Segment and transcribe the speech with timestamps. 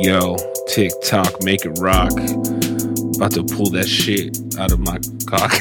[0.00, 0.36] Yo,
[0.68, 2.12] TikTok, make it rock.
[3.16, 5.52] About to pull that shit out of my cock.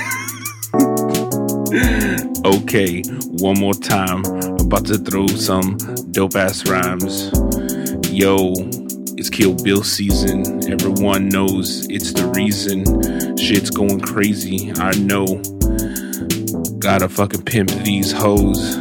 [2.46, 3.02] okay,
[3.42, 4.24] one more time.
[4.62, 5.78] About to throw some
[6.12, 7.32] dope ass rhymes.
[8.12, 8.54] Yo,
[9.18, 10.72] it's Kill Bill season.
[10.72, 12.86] Everyone knows it's the reason.
[13.38, 14.72] Shit's going crazy.
[14.78, 15.26] I know.
[16.78, 18.76] Gotta fucking pimp these hoes.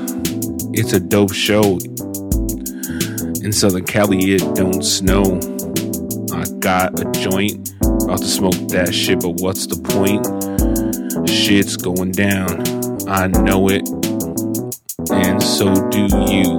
[0.75, 1.79] It's a dope show.
[3.43, 5.39] In Southern Cali, it don't snow.
[6.67, 7.71] Got a joint.
[7.81, 10.27] About to smoke that shit, but what's the point?
[11.31, 12.67] Shit's going down.
[13.09, 13.87] I know it.
[15.13, 16.59] And so do you.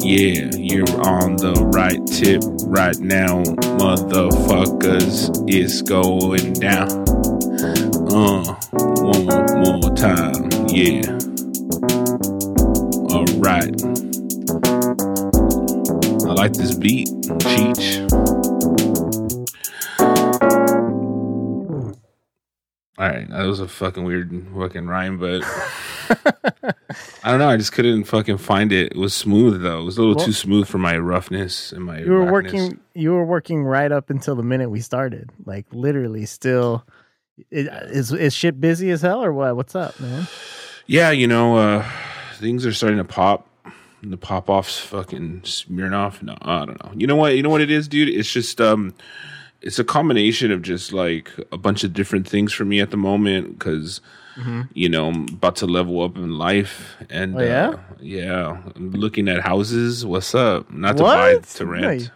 [0.00, 3.42] Yeah, you're on the right tip right now,
[3.76, 5.28] motherfuckers.
[5.46, 6.88] It's going down.
[8.08, 8.40] Uh,
[9.04, 9.26] one
[9.60, 10.48] more time.
[10.72, 11.12] Yeah.
[13.12, 13.84] Alright.
[16.24, 17.08] I like this beat,
[17.44, 18.25] Cheech.
[22.98, 25.42] All right, that was a fucking weird fucking rhyme, but
[27.22, 27.48] I don't know.
[27.48, 28.92] I just couldn't fucking find it.
[28.92, 29.80] It was smooth though.
[29.80, 32.00] It was a little Well- too smooth for my roughness and my.
[32.00, 32.80] You were working.
[32.94, 35.30] You were working right up until the minute we started.
[35.44, 36.86] Like literally, still.
[37.50, 39.56] It, is is shit busy as hell or what?
[39.56, 40.26] What's up, man?
[40.86, 41.86] Yeah, you know, uh,
[42.36, 43.46] things are starting to pop.
[44.02, 46.22] The pop offs fucking smearing off.
[46.22, 46.92] No, I don't know.
[46.94, 47.36] You know what?
[47.36, 48.08] You know what it is, dude.
[48.08, 48.94] It's just um,
[49.62, 52.96] it's a combination of just like a bunch of different things for me at the
[52.96, 54.00] moment because
[54.74, 57.68] you know I'm about to level up in life and Oh, yeah?
[57.70, 60.04] uh, yeah, I'm looking at houses.
[60.04, 60.70] What's up?
[60.70, 61.44] Not to buy What?
[61.44, 62.00] to No, rent.
[62.02, 62.08] you-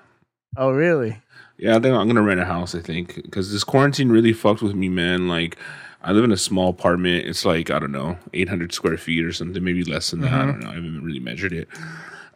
[0.57, 1.17] Oh, really?
[1.57, 2.75] Yeah, I think I'm gonna rent a house.
[2.75, 5.29] I think because this quarantine really fucked with me, man.
[5.29, 5.57] Like,
[6.03, 7.27] I live in a small apartment.
[7.27, 10.33] It's like I don't know, 800 square feet or something, maybe less than that.
[10.33, 10.71] I don't know.
[10.71, 11.69] I haven't really measured it.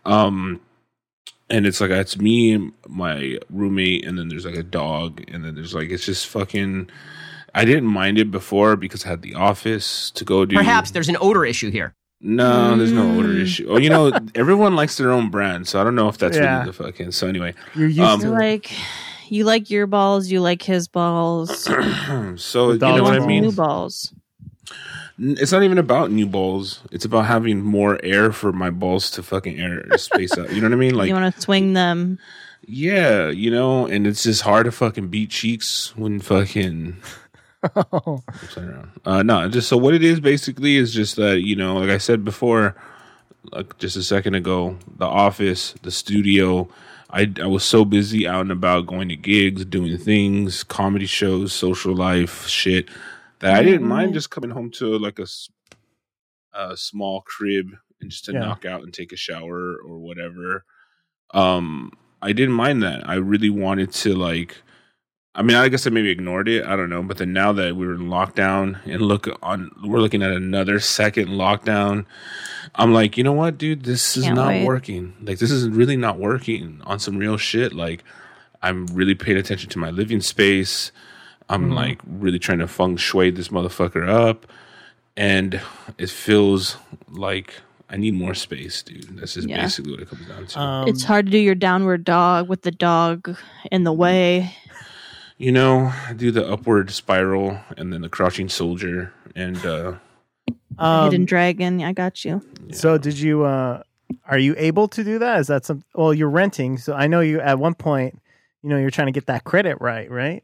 [0.07, 0.61] Um,
[1.51, 5.45] and it's like it's me, and my roommate, and then there's like a dog, and
[5.45, 6.89] then there's like it's just fucking.
[7.57, 10.57] I didn't mind it before because I had the office to go do.
[10.57, 11.95] Perhaps there's an odor issue here.
[12.21, 13.43] No, there's no odor Mm.
[13.43, 13.67] issue.
[13.69, 16.55] Oh, you know, everyone likes their own brand, so I don't know if that's Yeah.
[16.55, 17.13] really the fucking.
[17.13, 18.73] So anyway, You're used Um, to like
[19.29, 21.65] you like your balls, you like his balls.
[22.37, 23.43] so you dog know what I mean.
[23.45, 24.13] New balls.
[25.19, 26.81] N- It's not even about new balls.
[26.91, 30.53] It's about having more air for my balls to fucking air space out.
[30.53, 30.95] You know what I mean?
[30.97, 32.19] Like, you want to swing them.
[32.67, 36.97] yeah, you know, and it's just hard to fucking beat cheeks when fucking.
[39.07, 41.97] Uh, no, just so what it is basically is just that you know, like I
[41.99, 42.75] said before,
[43.53, 46.69] like just a second ago, the office, the studio.
[47.11, 51.53] I I was so busy out and about, going to gigs, doing things, comedy shows,
[51.55, 52.89] social life, shit,
[53.41, 57.67] that I didn't mind just coming home to like a small crib
[58.01, 58.41] and just to Yeah.
[58.41, 60.65] knock out and take a shower or whatever.
[61.33, 61.93] Um,
[62.23, 63.09] I didn't mind that.
[63.09, 64.63] I really wanted to like.
[65.37, 66.65] I mean, I guess I maybe ignored it.
[66.65, 67.03] I don't know.
[67.03, 71.27] But then now that we're in lockdown and look on, we're looking at another second
[71.31, 72.07] lockdown.
[72.77, 73.83] I'm like, you know what, dude?
[73.83, 74.65] This is Can't not wait.
[74.65, 75.15] working.
[75.21, 77.73] Like, this is really not working on some real shit.
[77.73, 78.05] Like,
[78.63, 80.93] I'm really paying attention to my living space.
[81.49, 84.47] I'm like really trying to feng shui this motherfucker up.
[85.17, 85.61] And
[85.99, 86.77] it feels
[87.09, 87.55] like
[87.89, 89.17] I need more space, dude.
[89.19, 89.63] That's just Yeah.
[89.63, 90.61] basically what it comes down to.
[90.61, 93.37] Um, it's hard to do your downward dog with the dog
[93.71, 94.53] in the way.
[95.39, 99.93] You know, I do the upward spiral and then the crouching soldier and uh
[100.79, 101.83] um, Hidden dragon.
[101.83, 102.43] I got you.
[102.73, 103.45] So did you?
[103.45, 103.83] uh
[104.29, 105.41] Are you able to do that?
[105.41, 105.83] Is that some?
[105.95, 107.41] Well, you're renting, so I know you.
[107.41, 108.21] At one point,
[108.63, 110.43] you know, you're trying to get that credit right, right?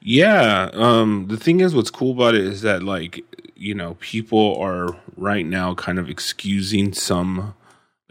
[0.00, 3.24] Yeah, um the thing is what's cool about it is that like,
[3.56, 7.54] you know, people are right now kind of excusing some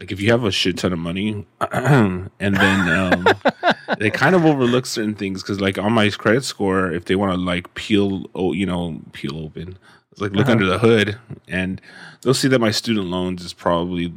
[0.00, 3.26] like if you have a shit ton of money and then um
[3.98, 7.32] they kind of overlook certain things cuz like on my credit score if they want
[7.32, 9.78] to like peel oh, you know, peel open
[10.20, 10.52] like look Uh-huh.
[10.52, 11.16] under the hood
[11.48, 11.80] and
[12.22, 14.12] they'll see that my student loans is probably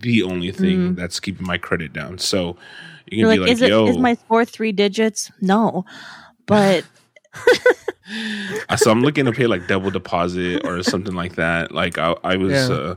[0.00, 2.18] the only thing that's keeping my credit down.
[2.18, 2.56] So
[3.10, 5.32] you You're can like, be is like, it yo, is my score three digits?
[5.40, 5.84] No,
[6.46, 6.84] but
[8.76, 11.72] so I'm looking to pay like double deposit or something like that.
[11.72, 12.74] Like I, I was, Yeah.
[12.74, 12.94] uh,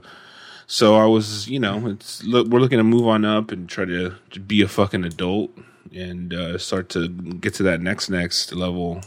[0.68, 3.86] so I was, you know, it's look, we're looking to move on up and try
[3.86, 5.52] to, to be a fucking adult
[5.94, 9.02] and uh, start to get to that next next level.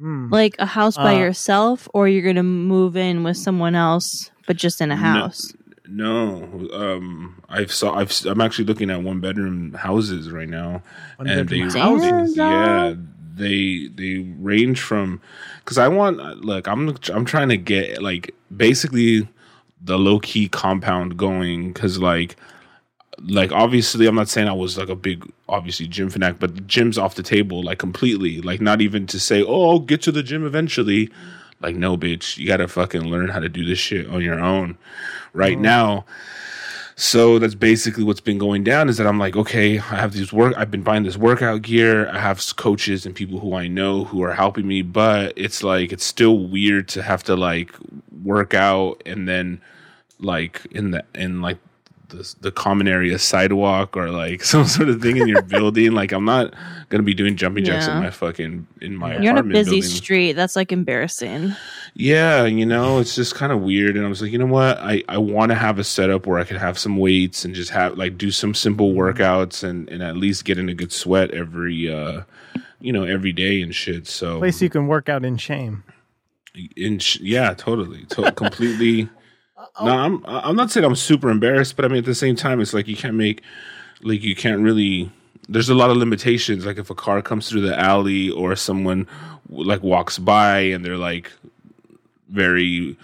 [0.00, 0.30] Hmm.
[0.32, 4.56] like a house by Uh, yourself, or you're gonna move in with someone else, but
[4.56, 5.52] just in a house.
[5.86, 10.82] No, um, I've saw I've I'm actually looking at one bedroom houses right now,
[11.18, 12.36] One and they, bedroom houses?
[12.36, 12.94] yeah,
[13.34, 15.20] they they range from
[15.60, 19.28] because I want look I'm I'm trying to get like basically
[19.80, 22.36] the low key compound going because like
[23.18, 26.60] like obviously I'm not saying I was like a big obviously gym fanatic, but the
[26.62, 28.40] gym's off the table like completely.
[28.40, 31.10] Like not even to say, oh, I'll get to the gym eventually.
[31.60, 34.76] Like no, bitch, you gotta fucking learn how to do this shit on your own
[35.32, 35.62] right mm.
[35.62, 36.04] now.
[36.96, 40.32] So that's basically what's been going down is that I'm like, okay, I have these
[40.32, 42.08] work, I've been buying this workout gear.
[42.08, 45.92] I have coaches and people who I know who are helping me, but it's like,
[45.92, 47.74] it's still weird to have to like
[48.22, 49.60] work out and then
[50.18, 51.58] like in the, in like
[52.12, 55.92] the, the common area sidewalk or like some sort of thing in your building.
[55.92, 56.52] Like I'm not
[56.88, 57.96] going to be doing jumping jacks Yeah.
[57.96, 59.82] in my fucking, in my You're in a busy building.
[59.90, 60.32] street.
[60.34, 61.54] That's like embarrassing.
[61.94, 63.96] Yeah, you know, it's just kind of weird.
[63.96, 64.78] And I was like, you know what?
[64.78, 67.70] I, I want to have a setup where I could have some weights and just
[67.70, 71.32] have like do some simple workouts and, and at least get in a good sweat
[71.32, 72.22] every, uh,
[72.80, 74.06] you know, every day and shit.
[74.06, 75.84] So, Place you can work out in shame.
[76.76, 79.08] in sh- yeah, totally, to- completely.
[79.82, 82.60] No, I'm I'm not saying I'm super embarrassed, but I mean at the same time,
[82.60, 83.42] it's like you can't make
[84.02, 85.10] like you can't really.
[85.48, 86.64] There's a lot of limitations.
[86.64, 89.06] Like if a car comes through the alley or someone
[89.48, 91.32] like walks by and they're like
[92.28, 92.96] very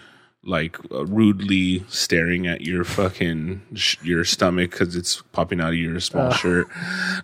[0.45, 5.75] like uh, rudely staring at your fucking sh- your stomach because it's popping out of
[5.75, 6.67] your small shirt.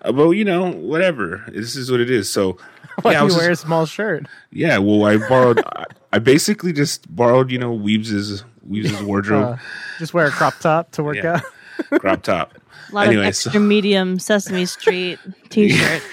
[0.02, 1.44] Uh, but you know, whatever.
[1.48, 2.28] This is what it is.
[2.28, 2.58] So
[3.02, 4.26] Why yeah, I do you just- wear a small shirt?
[4.50, 5.62] yeah, well, I borrowed.
[6.14, 9.62] I, I basically just borrowed, you know, Weebs's Weebs's wardrobe, Uh,
[9.98, 11.40] just wear a crop top to work Yeah.
[11.90, 12.00] out.
[12.00, 12.54] crop top.
[12.90, 15.18] A lot Anyway, of so- extra medium Sesame Street
[15.50, 16.02] T-shirt.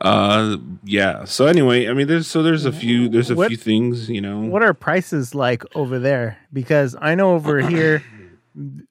[0.00, 1.24] Uh, yeah.
[1.24, 4.20] So anyway, I mean, there's so there's a few there's a What- few things, you
[4.20, 4.40] know.
[4.40, 6.38] What are prices like over there?
[6.52, 8.02] Because I know over here,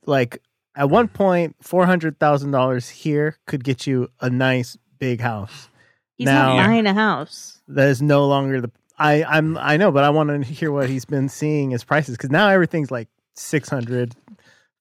[0.06, 0.42] like
[0.76, 5.70] at one point, four hundred thousand dollars here could get you a nice big house.
[6.18, 7.62] He's Now- not buying a house.
[7.68, 8.72] That is no longer the.
[9.04, 12.16] I I'm I know, but I want to hear what he's been seeing as prices
[12.16, 14.16] because now everything's like 600,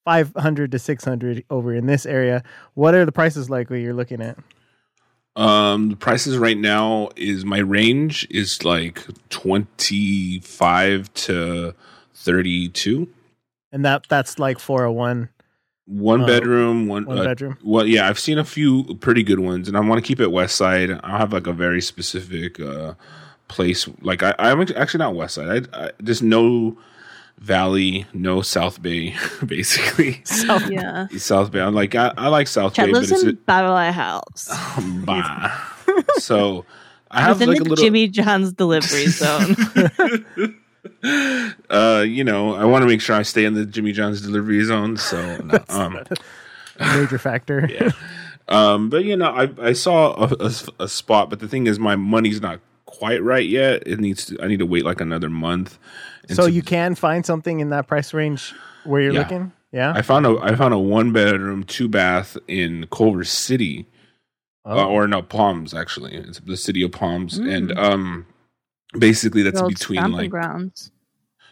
[0.05, 2.41] 500 to six hundred over in this area.
[2.73, 4.37] What are the prices like that you're looking at?
[5.35, 11.73] Um, the prices right now is my range is like twenty five to
[12.13, 13.09] thirty two.
[13.71, 15.29] And that that's like for a one
[15.85, 17.57] One Uh, bedroom, one, one uh, bedroom.
[17.63, 20.31] Well, yeah, I've seen a few pretty good ones, and I want to keep it
[20.31, 20.91] West Side.
[21.03, 22.93] I have like a very specific uh,
[23.53, 23.87] place.
[24.01, 25.67] Like I, I'm actually not West Side.
[25.73, 26.77] I, I just no
[27.39, 29.15] Valley, no South Bay,
[29.45, 31.07] basically South Yeah.
[31.17, 31.61] South Bay.
[31.61, 34.49] I'm like I, I like South Chad Bay, but lives it's in Battle House.
[34.77, 35.51] a, bah.
[36.17, 36.65] so
[37.11, 37.83] I have Within like a the little.
[37.83, 39.55] Jimmy John's delivery zone.
[41.69, 44.63] uh, you know, I want to make sure I stay in the Jimmy John's delivery
[44.63, 44.97] zone.
[44.97, 45.99] So no, um,
[46.79, 47.67] a major factor.
[47.71, 47.91] yeah.
[48.47, 50.51] Um, but you know, I I saw a, a,
[50.83, 52.59] a spot, but the thing is, my money's not
[52.97, 53.83] quite right yet.
[53.85, 54.41] It needs to.
[54.41, 55.77] I need to wait like another month.
[56.27, 58.53] And So to- you can find something in that price range
[58.85, 59.19] where you're Yeah.
[59.19, 59.51] looking.
[59.71, 59.91] Yeah.
[59.95, 63.87] I found a I found a one bedroom, two bath in Culver City,
[64.65, 64.79] Oh.
[64.79, 66.13] uh, or no Palms actually.
[66.15, 67.55] It's the city of Palms, Mm.
[67.55, 68.25] and um,
[68.97, 70.91] basically that's between like grounds.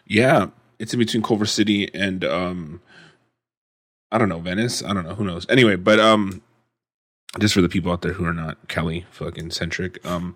[0.06, 0.48] yeah,
[0.80, 2.82] it's in between Culver City and um,
[4.12, 4.84] I don't know Venice.
[4.84, 5.46] I don't know who knows.
[5.50, 6.42] Anyway, but um,
[7.40, 10.06] just for the people out there who are not Cali fucking centric.
[10.06, 10.36] Um,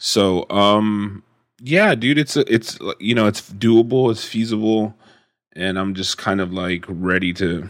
[0.00, 1.22] so um,
[1.60, 4.94] yeah, dude, it's a, it's you know it's doable, it's feasible,
[5.52, 7.68] and I'm just kind of like ready to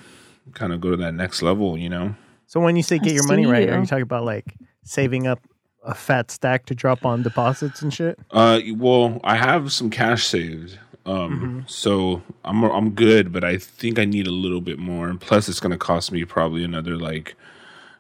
[0.54, 1.76] kind of go to that next level.
[1.76, 2.14] You know.
[2.46, 3.80] So when you say I get your money see right, are you.
[3.80, 4.54] you talking about like
[4.84, 5.40] saving up
[5.84, 8.16] a fat stack to drop on deposits and shit?
[8.30, 10.78] Uh, well, I have some cash saved.
[11.06, 15.08] Um, so I'm I'm good, but I think I need a little bit more.
[15.08, 17.34] And plus, it's going to cost me probably another like,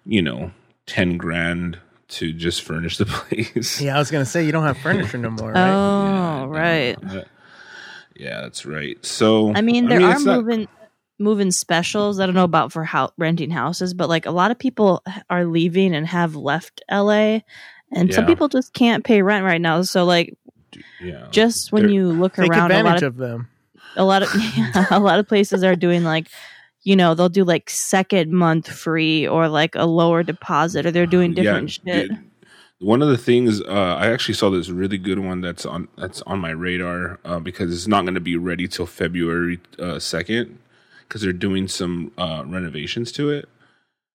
[0.06, 0.52] you know,
[0.86, 3.80] ten grand to just furnish the place.
[3.80, 5.70] Yeah, I was gonna say you don't have furniture no more, right?
[5.70, 6.96] Oh, right.
[7.12, 7.24] Yeah,
[8.16, 9.04] yeah, that's right.
[9.04, 10.68] So I mean, there are it's not- moving
[11.18, 12.18] moving specials.
[12.18, 15.44] I don't know about for how renting houses, but like a lot of people are
[15.44, 17.40] leaving and have left LA,
[17.92, 19.82] and some people just can't pay rent right now.
[19.82, 20.34] So like,
[21.00, 23.48] yeah, just when There- you look Take around, a lot of of them.
[23.96, 26.26] a lot of yeah, a lot of places are doing like
[26.82, 31.06] you know they'll do like second month free or like a lower deposit or they're
[31.06, 32.18] doing different shit dude.
[32.82, 36.22] One of the things uh, I actually saw this really good one that's on that's
[36.22, 39.60] on my radar uh, because it's not going to be ready till February
[39.98, 40.58] second
[41.10, 43.48] because they're doing some uh, renovations to it.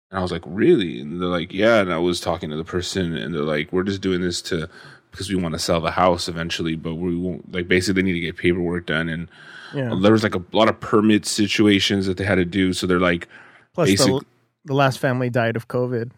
[0.09, 1.01] And I was like, really?
[1.01, 1.81] And they're like, yeah.
[1.81, 4.69] And I was talking to the person, and they're like, we're just doing this to
[5.11, 7.51] because we want to sell the house eventually, but we won't.
[7.51, 9.27] Like, basically, they need to get paperwork done, and
[9.75, 9.95] Yeah.
[10.01, 12.73] there was like a lot of permit situations that they had to do.
[12.73, 13.27] So they're like,
[13.73, 14.27] Plus, the, basic-
[14.65, 16.11] the last family died of COVID,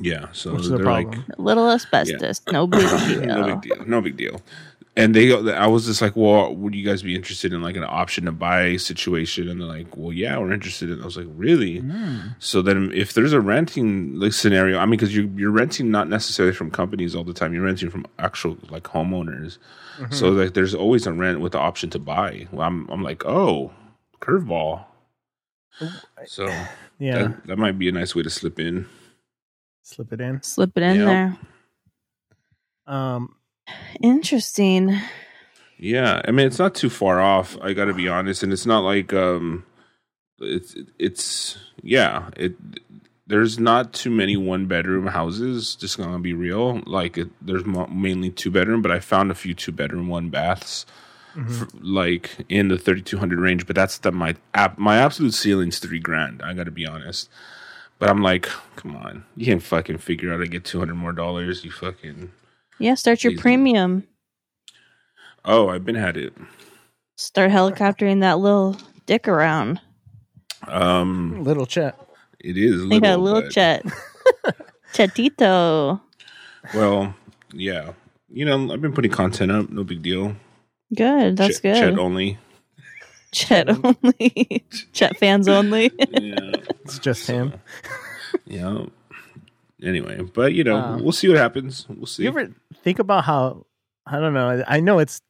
[0.00, 0.26] yeah.
[0.32, 3.84] So which is a they're like, a little asbestos no big deal no big deal.
[3.86, 4.40] No big deal.
[4.96, 7.84] And they i was just like well would you guys be interested in like an
[7.84, 11.26] option to buy situation and they're like well yeah we're interested in i was like
[11.34, 12.36] really Mm.
[12.38, 16.08] so then if there's a renting like scenario i mean because you're, you're renting not
[16.08, 19.58] necessarily from companies all the time you're renting from actual like homeowners
[19.98, 20.12] Mm-hmm.
[20.12, 23.24] so like there's always a rent with the option to buy well, i'm i'm like
[23.26, 23.70] oh
[24.20, 24.84] curveball
[26.26, 26.46] so
[26.98, 28.86] Yeah, that, that might be a nice way to slip in
[29.82, 30.40] slip it in.
[30.42, 31.06] Slip it in Yep.
[31.06, 31.36] there.
[32.86, 33.34] Um,
[34.00, 34.98] Interesting.
[35.78, 37.56] Yeah, I mean it's not too far off.
[37.60, 39.64] I got to be honest, and it's not like um,
[40.40, 42.30] it's it's yeah.
[42.36, 42.54] It
[43.26, 45.74] there's not too many one bedroom houses.
[45.74, 46.80] Just gonna be real.
[46.86, 50.28] Like it, there's mo- mainly two bedroom, but I found a few two bedroom one
[50.30, 50.86] baths,
[51.36, 53.66] f- like in the thirty two hundred range.
[53.66, 54.78] But that's the my app.
[54.78, 56.42] My absolute ceiling's three grand.
[56.42, 57.28] I got to be honest.
[57.98, 60.96] But I'm like, come on, you can't fucking figure out how to get two hundred
[60.96, 61.64] more dollars.
[61.64, 62.30] You fucking
[62.78, 63.40] Yeah, start your Easy.
[63.42, 64.04] premium.
[65.44, 66.32] oh, I've been had it.
[67.16, 68.76] Start helicoptering that little
[69.06, 69.80] dick around.
[70.66, 71.98] Um, little chat.
[72.40, 73.84] it is They got a little, little but- chet.
[74.94, 76.00] Chetito.
[76.74, 77.14] Well,
[77.52, 77.92] yeah.
[78.30, 79.68] You know, I've been putting content up.
[79.70, 80.34] No big deal.
[80.96, 81.36] Good.
[81.36, 81.74] That's Chet- good.
[81.90, 82.38] Chet only.
[83.32, 84.64] Chet only.
[84.92, 85.90] Chet fans only.
[85.98, 86.52] Yeah.
[86.84, 87.54] It's just him.
[88.46, 88.84] yeah.
[89.84, 90.98] Anyway, but you know, Wow.
[91.02, 91.86] we'll see what happens.
[91.88, 92.22] We'll see.
[92.24, 92.48] You ever
[92.82, 93.66] think about how
[94.06, 94.64] I don't know.
[94.66, 95.20] I know it's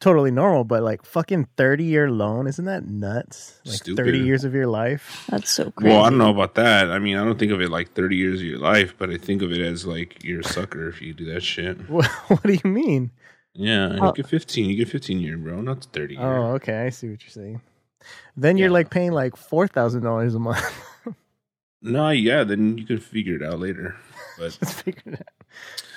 [0.00, 3.60] totally normal, but like fucking thirty year loan, isn't that nuts?
[3.64, 4.04] Like Stupid.
[4.04, 5.24] thirty years of your life.
[5.30, 5.92] That's so crazy.
[5.94, 6.90] well, I don't know about that.
[6.90, 9.16] I mean, I don't think of it like 30 years of your life, but I
[9.18, 11.78] think of it as like you're a sucker if you do that shit.
[11.88, 13.10] What, what do you mean?
[13.54, 14.06] Yeah, Oh.
[14.06, 14.68] you get 15.
[14.70, 16.22] You get 15 year, bro, not 30 year.
[16.24, 16.86] Oh, okay.
[16.86, 17.60] I see what you're saying.
[18.36, 20.64] Then you're like paying like four thousand dollars a month.
[21.82, 23.96] No, yeah, then you can figure it out later.
[24.38, 25.26] But Just figure it out.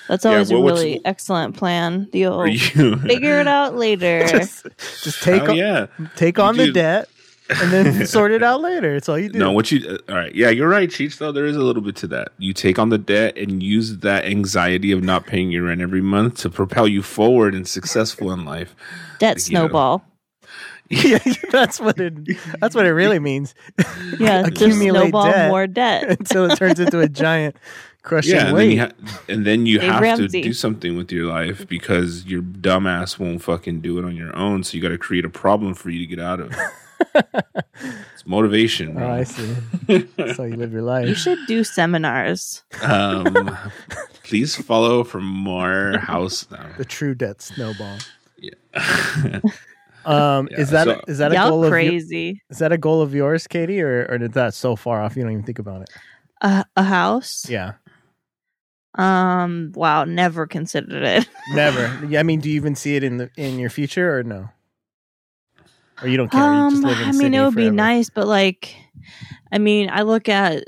[0.08, 2.08] That's Yeah, always well, a really excellent plan.
[2.12, 4.26] The old you figure it out later.
[4.28, 4.68] Just,
[5.04, 5.88] just take Oh, on, yeah.
[6.16, 7.10] take You on the do- debt
[7.50, 8.96] and then sort it out later.
[8.96, 9.38] It's all you do.
[9.40, 9.88] No, what you?
[9.88, 11.18] Uh, all right, yeah, you're right, Cheech.
[11.20, 12.30] Though there is a little bit to that.
[12.40, 16.02] You take on the debt and use that anxiety of not paying your rent every
[16.02, 18.76] month to propel you forward and successful in life.
[19.20, 20.02] Debt You know.
[20.92, 21.12] Snowball.
[21.12, 22.14] yeah, that's what it.
[22.60, 23.54] That's what it really means.
[24.20, 25.50] Yeah, Accumulate snowball debt.
[25.50, 26.10] more debt.
[26.20, 27.56] until it turns into a giant
[28.04, 28.72] crushing Yeah, and then weight.
[28.74, 28.92] you, ha-
[29.30, 30.28] and then you Dave have Ramsey.
[30.28, 34.36] to do something with your life because your dumbass won't fucking do it on your
[34.36, 34.64] own.
[34.64, 36.54] So you got to create a problem for you to get out of.
[37.16, 39.10] it's motivation, oh.
[39.12, 39.56] I see.
[40.18, 41.08] That's how you live your life.
[41.08, 42.64] You should do seminars.
[42.84, 43.58] um,
[44.24, 46.68] please follow for more house now.
[46.78, 47.98] The true debt snowball.
[48.38, 49.40] Yeah.
[50.06, 52.42] Um, Yeah, is that so- is that a Y'all goal of your, crazy.
[52.50, 55.24] is that a goal of yours, Katie, or or is that so far off you
[55.24, 55.90] don't even think about it?
[56.42, 57.48] A a house?
[57.50, 57.74] Yeah,
[58.98, 59.72] Um.
[59.76, 60.06] Wow.
[60.06, 61.28] Never considered it.
[61.54, 62.00] never.
[62.08, 64.50] Yeah, I mean, do you even see it in the in your future or no?
[66.02, 66.42] Or you don't care?
[66.54, 66.90] you just Um.
[66.90, 68.76] live in I mean, Sydney it would be nice, but like,
[69.52, 70.66] I mean, I look at,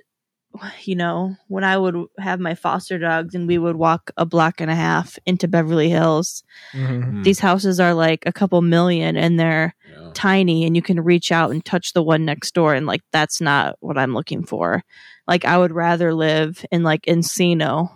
[0.84, 4.60] you know, when I would have my foster dogs and we would walk a block
[4.62, 6.44] and a half into Beverly Hills.
[6.74, 7.04] Mhm.
[7.04, 7.22] Hmm.
[7.24, 10.12] These houses are like a couple million, and they're Yeah.
[10.14, 13.40] tiny and you can reach out and touch the one next door and like that's
[13.42, 14.84] not what I'm looking for.
[15.28, 17.90] Like I would rather live in like Encino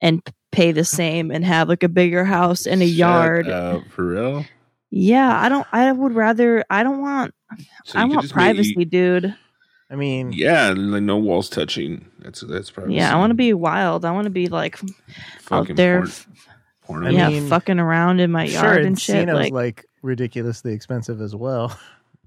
[0.00, 0.22] and
[0.52, 3.48] pay the same and have like a bigger house and a Shut yard.
[3.48, 4.44] up, for real.
[4.90, 7.34] Yeah, I don't I would rather I don't want
[7.84, 9.34] So I want just make- privacy, dude.
[9.90, 12.06] I mean, Yeah, like no walls touching.
[12.20, 14.04] That's that's probably Yeah, I want to be wild.
[14.04, 14.78] I want to be like
[15.50, 16.12] out there porn,
[16.82, 17.06] porn.
[17.06, 20.72] I yeah, mean, fucking around in my sure, yard and shit Encino's like, like ridiculously
[20.72, 21.78] expensive as well.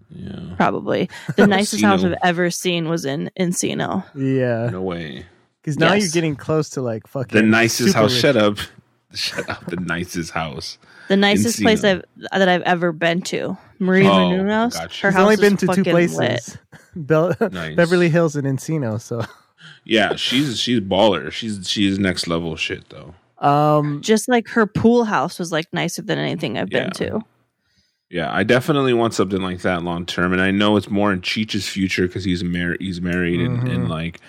[0.09, 1.09] yeah, probably.
[1.35, 4.05] The nicest house I've ever seen was in Encino.
[4.15, 5.25] Yeah, no way.
[5.61, 6.03] because now Yes.
[6.03, 8.13] you're getting close to like fucking The nicest house.
[8.13, 8.21] rich.
[8.21, 8.57] Shut up.
[9.13, 9.65] Shut up.
[9.65, 10.77] The nicest house.
[11.07, 13.57] The nicest place I've that I've ever been to.
[13.79, 14.73] Maria Oh, Menounos.
[14.73, 14.83] gotcha.
[15.07, 16.57] Her She's house only is been to two places, lit.
[16.95, 17.75] Bel- Nice.
[17.75, 19.01] Beverly Hills and Encino.
[19.01, 19.25] So,
[19.85, 21.31] Yeah, she's she's baller.
[21.31, 23.15] She's she's next level shit though.
[23.45, 27.21] um, Just like her pool house was like nicer than anything I've been to.
[28.11, 31.21] Yeah, I definitely want something like that long term, and I know it's more in
[31.21, 32.81] Cheech's future because he's married.
[32.81, 33.73] He's married, and, Mhm.
[33.73, 34.19] and like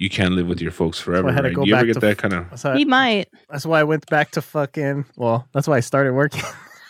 [0.00, 1.28] you can't live with your folks forever.
[1.28, 1.54] I had to Right?
[1.56, 2.62] go Do you ever get to- that kind of?
[2.62, 3.28] how, He might.
[3.50, 5.04] that's why I went back to fucking.
[5.16, 6.42] Well, that's why I started working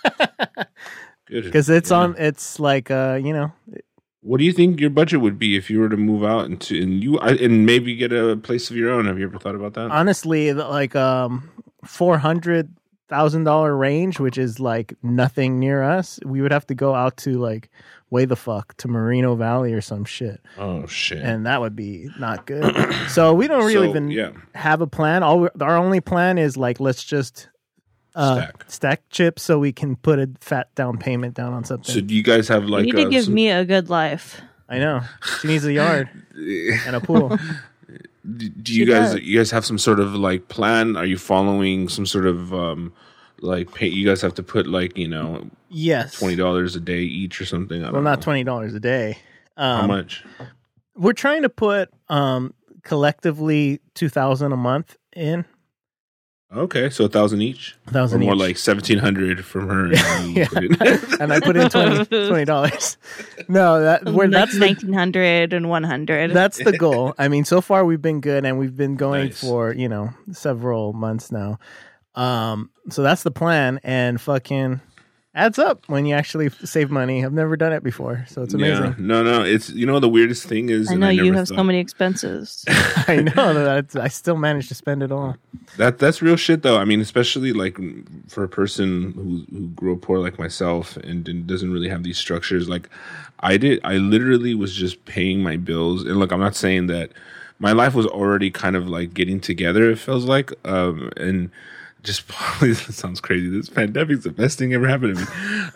[1.27, 1.45] Good.
[1.45, 1.97] because it's Yeah.
[1.99, 2.15] on.
[2.19, 3.53] It's like uh, you know,
[4.23, 6.81] What do you think your budget would be if you were to move out into
[6.81, 9.07] and you and maybe get a place of your own?
[9.07, 9.91] Have you ever thought about that?
[9.91, 11.49] honestly, like um,
[11.85, 12.71] four hundred
[13.09, 16.19] thousand dollar range, which is like nothing near us.
[16.25, 17.71] We would have to go out to like
[18.11, 21.19] way the fuck to Moreno Valley or some shit, oh shit!
[21.19, 22.75] and that would be not good.
[23.09, 24.31] so we don't really So, even yeah.
[24.55, 25.23] have a plan.
[25.23, 27.49] All we- our only plan is like let's just
[28.15, 28.65] uh, Stack.
[28.69, 31.95] stack chips so we can put a fat down payment down on something.
[31.95, 32.87] So do you guys have like?
[32.87, 34.41] you like need to give some- me a good life.
[34.69, 35.01] I know
[35.41, 37.29] she needs a yard and a pool.
[38.37, 39.23] do do you She guys does.
[39.23, 40.97] you guys have some sort of like plan?
[40.97, 42.93] Are you following some sort of um
[43.41, 47.01] like pay, you guys have to put like you know Yes, twenty dollars a day
[47.01, 47.83] each or something?
[47.83, 48.23] I don't Well, not know.
[48.23, 49.19] twenty dollars a day.
[49.57, 50.25] Um, How much?
[50.97, 55.45] We're trying to put um, collectively two thousand a month in.
[56.51, 58.41] Okay, so a thousand each, A or thousand more each.
[58.41, 59.93] like seventeen hundred from her.
[59.95, 60.49] and Yeah.
[61.21, 62.97] and I put in 20 dollars.
[63.49, 66.31] no, that where Like that's the, 1900 and 100.
[66.33, 67.15] that's the goal.
[67.19, 69.41] I mean, so far we've been good, and we've been going Nice.
[69.43, 71.59] for you know several months now.
[72.15, 74.81] Um, so that's the plan, and fucking
[75.35, 77.25] adds up when you actually save money.
[77.25, 78.85] I've never done it before, so it's amazing.
[78.85, 79.43] Yeah, no, no.
[79.45, 81.79] It's you know the weirdest thing is I and know you never have so many
[81.79, 82.65] expenses.
[82.69, 85.37] I know that I still managed to spend it all.
[85.77, 86.79] That that's real shit though.
[86.79, 87.79] I mean, especially like
[88.29, 92.03] for a person who who grew up poor like myself and didn't, doesn't really have
[92.03, 92.69] these structures.
[92.69, 92.89] Like
[93.41, 96.03] I did, I literally was just paying my bills.
[96.03, 97.13] And look, I'm not saying that
[97.61, 99.91] my life was already kind of like getting together.
[99.91, 101.51] It feels like, um, and
[102.03, 103.49] just probably sounds crazy.
[103.49, 105.29] This pandemic's the best thing ever happened to me.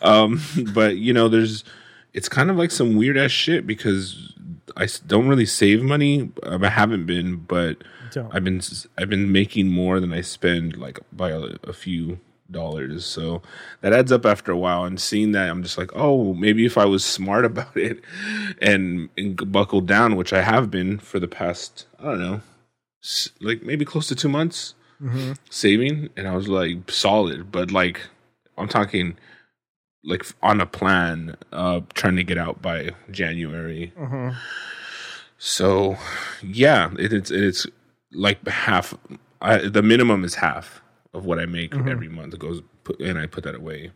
[0.03, 0.43] Um,
[0.75, 1.65] but you know, there's
[2.13, 4.35] it's kind of like some weird ass shit because
[4.77, 6.31] I don't really save money.
[6.43, 7.79] Um, I haven't been, but.
[8.31, 8.61] I've been
[8.99, 12.19] I've been making more than I spend like by a, a few
[12.53, 13.05] dollars.
[13.05, 13.43] So
[13.81, 14.85] that adds up after a while.
[14.85, 18.01] And seeing that, I'm just like, oh, maybe if I was smart about it
[18.61, 22.41] and, and buckled down, which I have been for the past I don't know,
[23.41, 25.37] like maybe close to two months Mhm.
[25.51, 27.51] saving, and I was like solid.
[27.51, 28.01] But like
[28.57, 29.17] I'm talking
[30.05, 33.93] like on a plan, uh, trying to get out by January.
[33.99, 34.37] Mhm.
[35.39, 35.97] So,
[36.43, 37.67] yeah, it, it's it's
[38.13, 38.95] like half.
[39.41, 40.81] I, the minimum is half
[41.15, 41.91] of what I make Mhm.
[41.91, 42.35] every month.
[42.35, 43.91] It goes, put, and I put that away.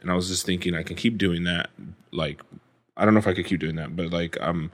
[0.00, 1.70] And I was just thinking, I can keep doing that.
[2.12, 2.40] Like,
[2.96, 4.70] I don't know if I could keep doing that, but like, um,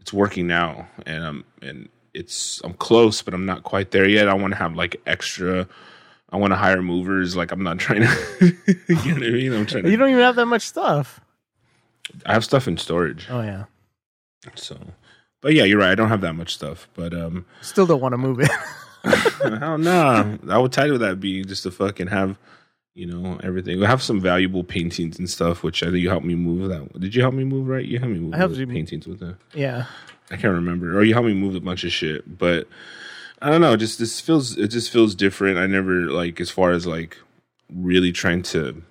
[0.00, 4.28] it's working now, and um, and it's I'm close, but I'm not quite there yet.
[4.28, 5.66] I want to have like extra.
[6.30, 7.36] I want to hire movers.
[7.36, 8.08] Like, I'm not trying to.
[8.40, 8.54] you
[8.86, 9.52] know what I mean?
[9.54, 9.90] I'm trying to.
[9.90, 11.20] You don't even have that much stuff.
[12.26, 13.64] I have stuff in storage, Oh yeah,
[14.54, 14.76] so.
[15.40, 15.90] But yeah, you're right.
[15.90, 17.44] I don't have that much stuff, but um.
[17.60, 18.50] still don't want to move it.
[19.60, 20.38] Hell no.
[20.48, 22.36] How tight would that be just to fucking have,
[22.94, 23.78] you know, everything?
[23.78, 26.98] We have some valuable paintings and stuff, which I think you helped me move that.
[26.98, 27.84] Did you help me move, right?
[27.84, 29.36] You helped me move I helped you- paintings with that.
[29.54, 29.84] yeah,
[30.30, 30.96] I can't remember.
[30.98, 32.38] Or you helped me move a bunch of shit.
[32.38, 32.68] But
[33.40, 33.76] I don't know.
[33.76, 35.58] Just this feels, it just feels different.
[35.58, 37.16] I never, like, as far as like
[37.72, 38.82] really trying to,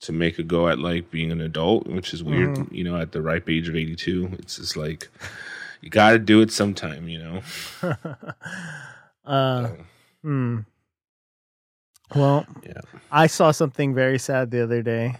[0.00, 2.72] to make a go at like being an adult, which is weird, Mhm.
[2.72, 4.30] you know, at the ripe age of 82.
[4.38, 5.08] It's just like,
[5.80, 7.42] you got to do it sometime, you know?
[9.24, 9.76] uh, So,
[10.22, 10.58] hmm.
[12.14, 12.80] Well, yeah.
[13.10, 15.06] I saw something very sad the other day.
[15.16, 15.18] I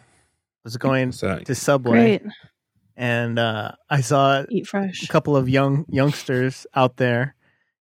[0.64, 2.32] was going to Subway Great.
[2.96, 5.02] And uh, I saw Eat fresh.
[5.02, 7.34] a couple of young youngsters out there.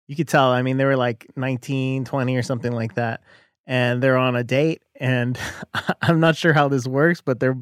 [0.06, 3.22] You could tell, I mean, they were like 19, 20 or something like that.
[3.66, 4.82] And they're on a date.
[5.00, 5.38] And
[6.02, 7.56] I'm not sure how this works, but they're,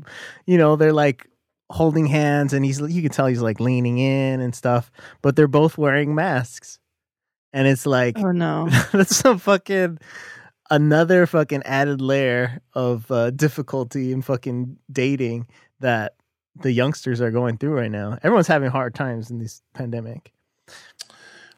[0.46, 1.26] you know, they're like
[1.70, 4.90] holding hands and he's, you can tell he's like leaning in and stuff,
[5.22, 6.78] but they're both wearing masks.
[7.54, 8.68] And it's like, Oh no.
[8.92, 9.98] that's some fucking
[10.70, 15.46] another fucking added layer of uh, difficulty in fucking dating
[15.80, 16.14] that
[16.60, 18.18] the youngsters are going through right now.
[18.22, 20.32] Everyone's having hard times in this pandemic.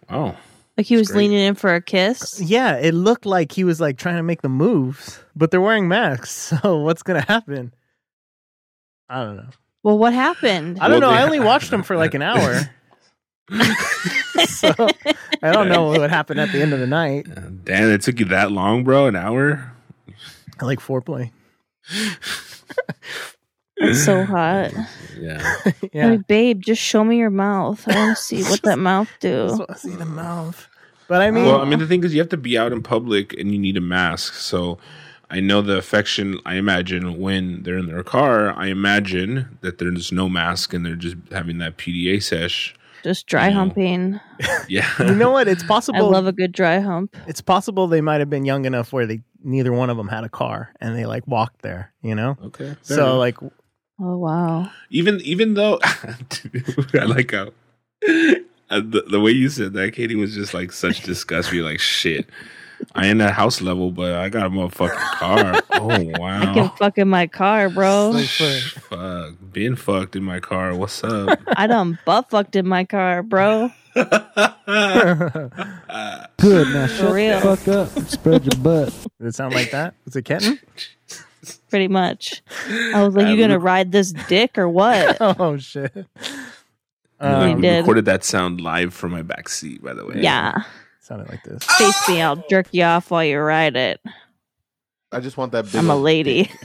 [0.09, 0.37] Oh.
[0.77, 1.29] Like he was great.
[1.31, 2.41] leaning in for a kiss.
[2.41, 5.89] Yeah, it looked like he was like trying to make the moves, but they're wearing
[5.89, 6.53] masks.
[6.63, 7.73] So what's gonna happen?
[9.09, 9.49] I don't know.
[9.83, 10.79] Well, what happened?
[10.81, 11.17] I don't Well, know.
[11.17, 12.61] I only watched them for like an hour.
[14.49, 14.75] so
[15.43, 17.27] I don't know what happened at the end of the night.
[17.65, 19.07] Damn, it took you that long, bro?
[19.07, 19.73] An hour?
[20.61, 21.31] I like foreplay.
[23.79, 24.73] It's so hot.
[25.19, 25.55] Yeah.
[25.93, 26.09] yeah.
[26.11, 27.87] Like, babe, just show me your mouth.
[27.89, 29.65] I want to see what that mouth do.
[29.69, 30.69] Just see the mouth.
[31.09, 32.83] But I mean, well, I mean, the thing is, you have to be out in
[32.83, 34.35] public and you need a mask.
[34.35, 34.79] So
[35.31, 40.11] I know the affection, I imagine, when they're in their car, I imagine that there's
[40.11, 42.75] no mask and they're just having that PDA sesh.
[43.05, 43.55] Just dry No.
[43.57, 44.21] humping.
[44.69, 44.89] Yeah.
[44.99, 45.47] you know what?
[45.47, 45.99] It's possible.
[46.07, 47.17] I love a good dry hump.
[47.29, 50.25] it's possible they might have been young enough where they neither one of them had
[50.25, 51.93] a car and they like walked there.
[52.03, 52.37] You know.
[52.47, 52.75] okay.
[52.83, 53.19] So enough.
[53.19, 53.53] like,
[53.99, 54.71] Oh wow.
[54.91, 55.79] even even though
[56.95, 57.49] I like how
[58.71, 61.53] uh, the, the way you said that, Katie was just like such disgust.
[61.53, 62.29] You're like, shit.
[62.95, 65.63] I ain't at house level, but I got a motherfucking car.
[65.73, 66.43] Oh wow!
[66.51, 68.11] I can fuck in my car, bro.
[68.11, 69.35] Like, Fuck.
[69.51, 70.75] Been fucked in my car.
[70.75, 71.39] What's up?
[71.57, 73.71] I done butt fucked in my car, bro.
[73.95, 74.11] Good.
[74.67, 75.49] Now
[76.87, 77.41] shut real.
[77.41, 78.93] the fuck up spread your butt.
[79.19, 79.95] Did it sound like that?
[80.05, 80.59] Was it Kenton?
[81.77, 82.41] Pretty much.
[82.95, 85.19] I was like, you gonna ride this dick or what?
[85.21, 85.93] Oh shit.
[87.21, 87.79] I Um, You did.
[87.81, 90.23] recorded that sound live from my back seat, by the way.
[90.23, 90.63] Yeah.
[91.01, 91.63] sounded like this.
[91.77, 94.01] Face me, I'll jerk you off while you ride it.
[95.13, 95.67] I just want that.
[95.67, 96.51] Big I'm a lady.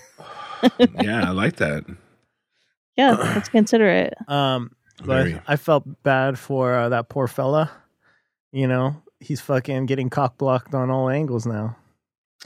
[1.02, 1.84] Yeah, I like that.
[2.96, 4.14] Yeah, let's consider it.
[4.30, 5.42] Um, but Very.
[5.46, 7.70] I felt bad for uh, that poor fella.
[8.54, 11.76] You know, he's fucking getting cock blocked on all angles now.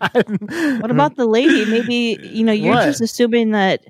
[0.80, 1.64] What about the lady?
[1.66, 2.84] Maybe, you know, you're What?
[2.84, 3.84] just assuming that,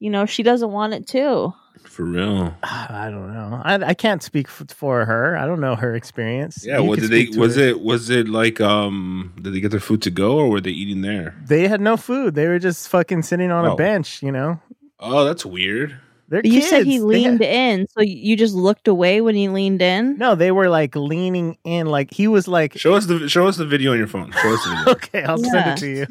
[0.00, 1.52] you know, she doesn't want it too.
[1.84, 2.54] For real.
[2.62, 3.60] I don't know.
[3.64, 5.36] I I can't speak f- for her.
[5.36, 6.64] I don't know her experience.
[6.66, 7.62] Yeah, You what did they speak was her.
[7.68, 10.70] it was it like um did they get their food to go or were they
[10.70, 11.34] eating there?
[11.46, 12.34] They had no food.
[12.34, 13.76] They were just fucking sitting on a Oh.
[13.76, 14.22] bench.
[14.22, 14.60] You know,
[15.00, 15.98] Oh, that's weird.
[16.28, 16.68] They're But you kids.
[16.68, 20.18] said he leaned had- in, so you just looked away when he leaned in?
[20.18, 21.86] No, they were like leaning in.
[21.86, 22.76] Like he was like.
[22.78, 24.32] Show us the show us the video on your phone.
[24.32, 24.92] Show us the video.
[24.96, 26.06] Okay, I'll send it to you.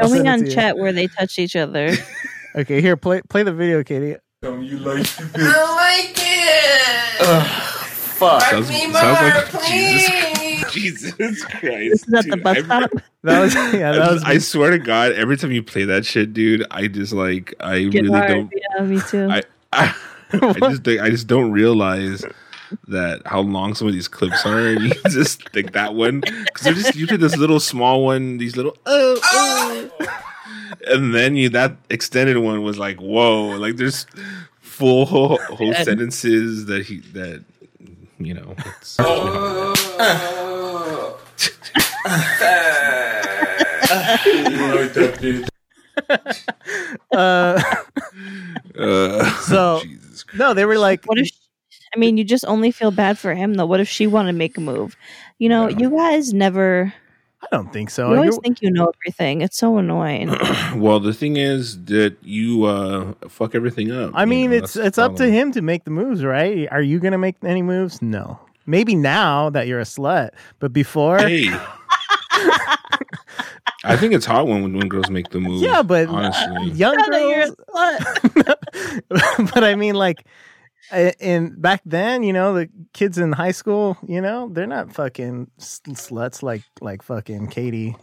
[0.00, 0.50] I'll Show me on to you.
[0.52, 1.90] chat where they touched each other.
[2.56, 4.14] Okay, here, play play the video, Katie.
[4.44, 5.08] Um, you like it?
[5.34, 7.48] I like it.
[8.14, 10.06] Fuck Sounds, me sounds more, like please.
[10.70, 11.90] Jesus, Jesus Christ.
[11.90, 12.44] This is at the dude.
[12.44, 12.90] bus I- stop.
[13.24, 16.32] That was yeah, that was I swear to God, every time you play that shit,
[16.34, 18.28] dude, I just like I Get really hard.
[18.30, 18.52] don't.
[18.78, 19.28] Yeah, me too.
[19.30, 19.42] I
[19.74, 19.94] I,
[20.32, 22.24] I just I just don't realize
[22.88, 24.66] that how long some of these clips are.
[24.68, 28.56] And you just think that one because they're just usually this little small one, these
[28.56, 29.90] little oh, oh.
[30.86, 34.06] and then you that extended one was like whoa, like there's
[34.60, 37.44] full whole, whole sentences that he that
[38.18, 38.54] you know.
[38.58, 38.98] it's-
[47.12, 47.62] uh,
[48.78, 51.34] uh, So- Jesus no, they were like what if She,
[51.94, 53.66] I mean, you just only feel bad for him though.
[53.66, 54.96] What if she wanted to make a move?
[55.38, 55.78] You know, Yeah.
[55.78, 56.92] you guys never
[57.42, 58.08] I don't think so.
[58.10, 59.42] you always You're- think you know everything.
[59.42, 60.28] It's so annoying.
[60.76, 64.12] well, the thing is that you uh fuck everything up.
[64.14, 66.66] I mean, know, it's it's up to him to make the moves, right?
[66.72, 68.00] Are you gonna make any moves?
[68.02, 68.40] No.
[68.66, 71.50] Maybe now that you're a slut, but before, Hey.
[73.84, 75.62] I think it's hot when when girls make the move.
[75.62, 78.46] yeah, but honestly, young Now that you're a
[79.10, 79.50] girls.
[79.52, 80.24] but I mean, like,
[81.20, 85.50] in back then, you know, the kids in high school, you know, they're not fucking
[85.58, 87.96] s- sluts like like fucking Katie.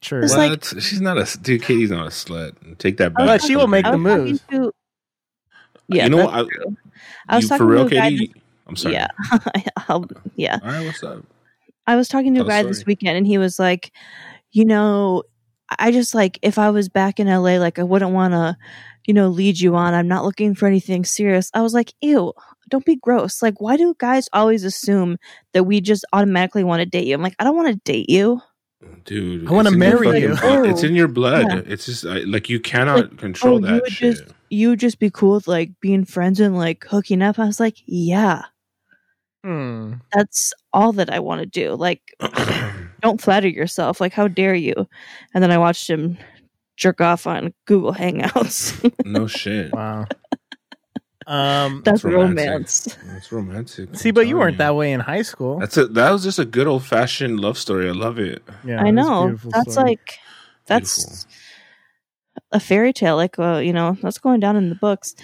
[0.00, 0.36] Sure, what?
[0.36, 1.62] like- she's not a dude.
[1.62, 2.78] Katie's not a slut.
[2.78, 3.26] Take that oh, back.
[3.26, 4.46] But she will make the move.
[4.48, 4.72] to-
[5.88, 6.34] yeah, you know what?
[6.34, 6.76] I, true.
[7.28, 8.10] I was you, talking for real, to a guy.
[8.10, 8.34] Katie.
[8.66, 8.94] I'm sorry.
[8.94, 9.08] Yeah,
[9.88, 10.06] I'll,
[10.36, 10.58] yeah.
[10.62, 10.84] All right.
[10.84, 11.24] What's up?
[11.86, 13.92] I was talking to a Tell the guy this weekend, and he was like,
[14.52, 15.22] you know,
[15.78, 18.56] I just like if I was back in LA, like I wouldn't want to,
[19.06, 19.94] you know, lead you on.
[19.94, 21.50] I'm not looking for anything serious.
[21.54, 22.32] I was like, ew,
[22.68, 23.42] don't be gross.
[23.42, 25.18] Like, why do guys always assume
[25.52, 27.14] that we just automatically want to date you?
[27.14, 28.40] I'm like, I don't want to date you.
[29.04, 30.28] Dude, I wanna it's in your marry you.
[30.36, 30.66] blood.
[30.68, 31.46] It's in your blood.
[31.48, 31.60] Yeah.
[31.66, 34.16] It's just I, like you cannot Like, control oh, that would shit.
[34.18, 37.38] just you would just be cool with like being friends and like hooking up.
[37.40, 38.42] I was like, yeah,
[39.44, 39.94] Hmm.
[40.12, 41.74] that's all that I want to do.
[41.74, 42.02] Like,
[43.00, 44.00] don't flatter yourself.
[44.00, 44.74] Like, how dare you?
[45.34, 46.18] And then I watched him
[46.76, 48.92] jerk off on Google Hangouts.
[49.04, 49.72] no shit.
[49.72, 50.06] Wow.
[51.26, 51.82] Um.
[51.84, 52.38] That's romantic.
[52.38, 52.98] romance.
[53.18, 53.96] It's romantic.
[53.96, 55.58] See, I'm but you weren't that way in high school.
[55.58, 57.86] That's a that was just a good old fashioned love story.
[57.86, 58.42] I love it.
[58.64, 59.36] yeah, I it was a know.
[59.50, 59.88] That's story.
[59.90, 60.18] like
[60.64, 61.26] that's
[62.52, 63.16] a fairy tale.
[63.16, 65.14] Like, uh, you know, that's going down in the books.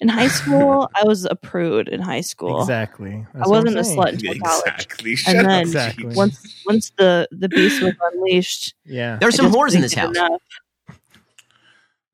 [0.00, 1.88] In high school, I was a prude.
[1.88, 3.26] In high school, exactly.
[3.34, 5.16] That's I wasn't a slut until college.
[5.16, 6.14] Shut And then Exactly.
[6.14, 9.16] once once the the beast was unleashed, Yeah.
[9.20, 10.16] There's I some just whores in this house.
[10.16, 10.40] enough.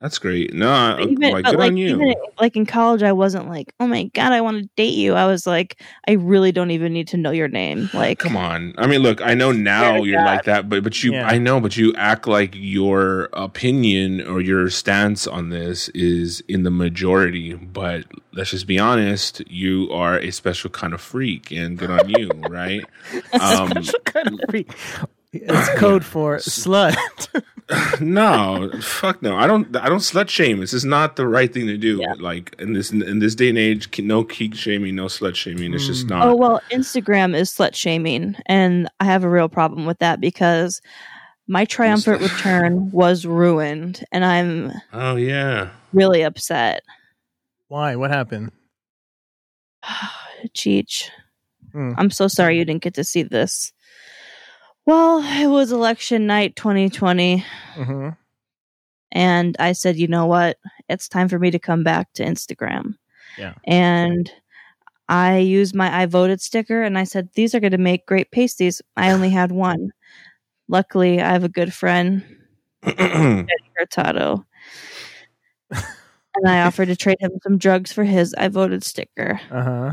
[0.00, 0.54] That's great.
[0.54, 1.88] No, I- even, like but good like on you.
[1.96, 5.12] even like in college, I wasn't like, oh my god, I want to date you.
[5.14, 7.90] I was like, I really don't even need to know your name.
[7.94, 8.72] Like, Come on.
[8.78, 10.24] I mean, look, I know now you're God.
[10.24, 11.26] like that, but but you Yeah.
[11.28, 16.62] I know, but you act like your opinion or your stance on this is in
[16.62, 21.76] the majority, but let's just be honest, you are a special kind of freak and
[21.76, 22.84] good on you, right?
[23.38, 23.70] Um
[24.04, 24.70] kind of freak.
[25.32, 26.96] It's code for slut.
[28.00, 29.36] no, fuck no.
[29.36, 30.58] I don't I don't slut shame.
[30.60, 31.98] This is not the right thing to do.
[32.00, 32.14] Yeah.
[32.18, 35.72] Like in this in this day and age, no kink shaming, no slut shaming.
[35.74, 36.10] It's just Mm.
[36.10, 40.20] not oh well, Instagram is slut shaming, and I have a real problem with that
[40.20, 40.80] because
[41.46, 45.70] my triumphant return was ruined, and I'm Oh yeah.
[45.92, 46.82] really upset.
[47.68, 47.94] Why?
[47.96, 48.50] What happened?
[50.56, 51.08] Cheech,
[51.72, 51.92] Hmm.
[51.96, 53.72] I'm so sorry you didn't get to see this.
[54.86, 58.08] Well, it was election night 2020, hmm
[59.12, 60.56] and I said, you know what?
[60.88, 62.94] It's time for me to come back to Instagram.
[63.36, 63.54] Yeah.
[63.64, 64.30] And
[65.08, 68.30] I used my I voted sticker and I said, these are going to make great
[68.30, 68.80] pasties.
[68.96, 69.90] I only had one.
[70.68, 72.22] Luckily, I have a good friend,
[72.84, 74.44] Eddie Hurtado.
[75.72, 79.92] and I offered to trade him some drugs for his I voted sticker, Uh huh.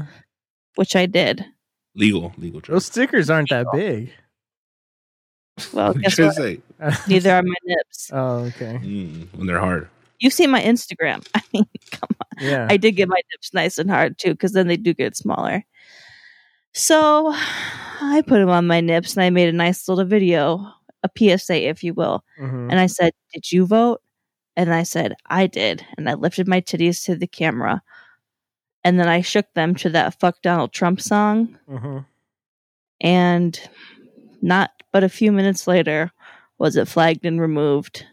[0.76, 1.44] which I did.
[1.96, 2.62] legal, legal.
[2.62, 4.12] Those stickers aren't that big.
[5.74, 6.36] Well, What guess what?
[6.36, 6.60] say?
[7.08, 8.10] Neither are my nips.
[8.14, 8.80] oh, okay.
[8.84, 9.90] Mm, when they're hard.
[10.20, 11.26] You've seen my Instagram.
[11.36, 12.44] I mean, come on.
[12.46, 12.68] Yeah.
[12.70, 15.64] I did get my nips nice and hard too, because then they do get smaller.
[16.74, 20.68] So I put them on my nips and I made a nice little video,
[21.04, 22.24] a PSA, if you will.
[22.40, 22.70] Mhm.
[22.70, 24.02] And I said, Did you vote?
[24.56, 25.86] And I said, I did.
[25.98, 27.82] And I lifted my titties to the camera.
[28.84, 31.58] And then I shook them to that Fuck Donald Trump song.
[31.70, 32.06] Mhm.
[33.02, 33.60] And
[34.42, 36.12] not but a few minutes later
[36.58, 38.04] was it flagged and removed.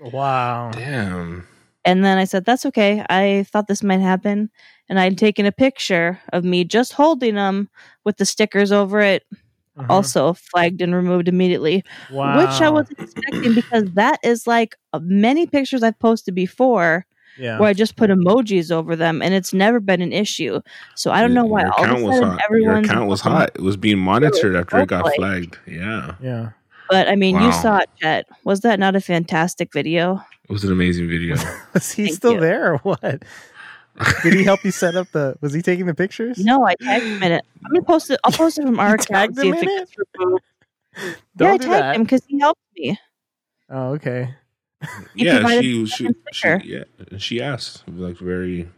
[0.00, 0.70] Wow.
[0.72, 1.46] Damn.
[1.84, 3.04] And then I said, That's okay.
[3.10, 4.48] I thought this might happen.
[4.88, 7.68] And I'd taken a picture of me just holding them
[8.04, 9.24] with the stickers over it,
[9.76, 9.90] Mhm.
[9.90, 12.38] also flagged and removed immediately, wow.
[12.38, 17.04] which I wasn't expecting because that is like many pictures I've posted before
[17.40, 17.58] Yeah.
[17.58, 20.60] where I just put emojis over them and it's never been an issue.
[20.94, 22.50] So I don't know why Your all of account a was sudden hot.
[22.50, 23.50] Your account was fucking- hot.
[23.54, 25.58] It was being monitored after it got like- flagged.
[25.66, 26.14] Yeah.
[26.22, 26.50] Yeah.
[26.90, 28.26] But I mean, you saw it, Chet.
[28.44, 30.22] Was that not a fantastic video?
[30.48, 31.36] It was an amazing video.
[31.74, 32.40] Was he Thank still you.
[32.40, 33.22] there or what?
[34.24, 35.36] Did he help you set up the?
[35.40, 36.38] Was he taking the pictures?
[36.38, 37.44] No, I tagged him in it.
[37.64, 38.18] I'm gonna post it.
[38.24, 39.08] I'll post it from our You account.
[39.08, 39.78] tagged and See if it it?
[39.78, 40.42] gets removed.
[41.36, 41.94] Don't yeah, I tagged that.
[41.96, 42.98] him because he helped me.
[43.68, 44.34] Oh, okay.
[45.14, 46.84] He yeah, provided she me she, she yeah
[47.18, 48.68] she asked like very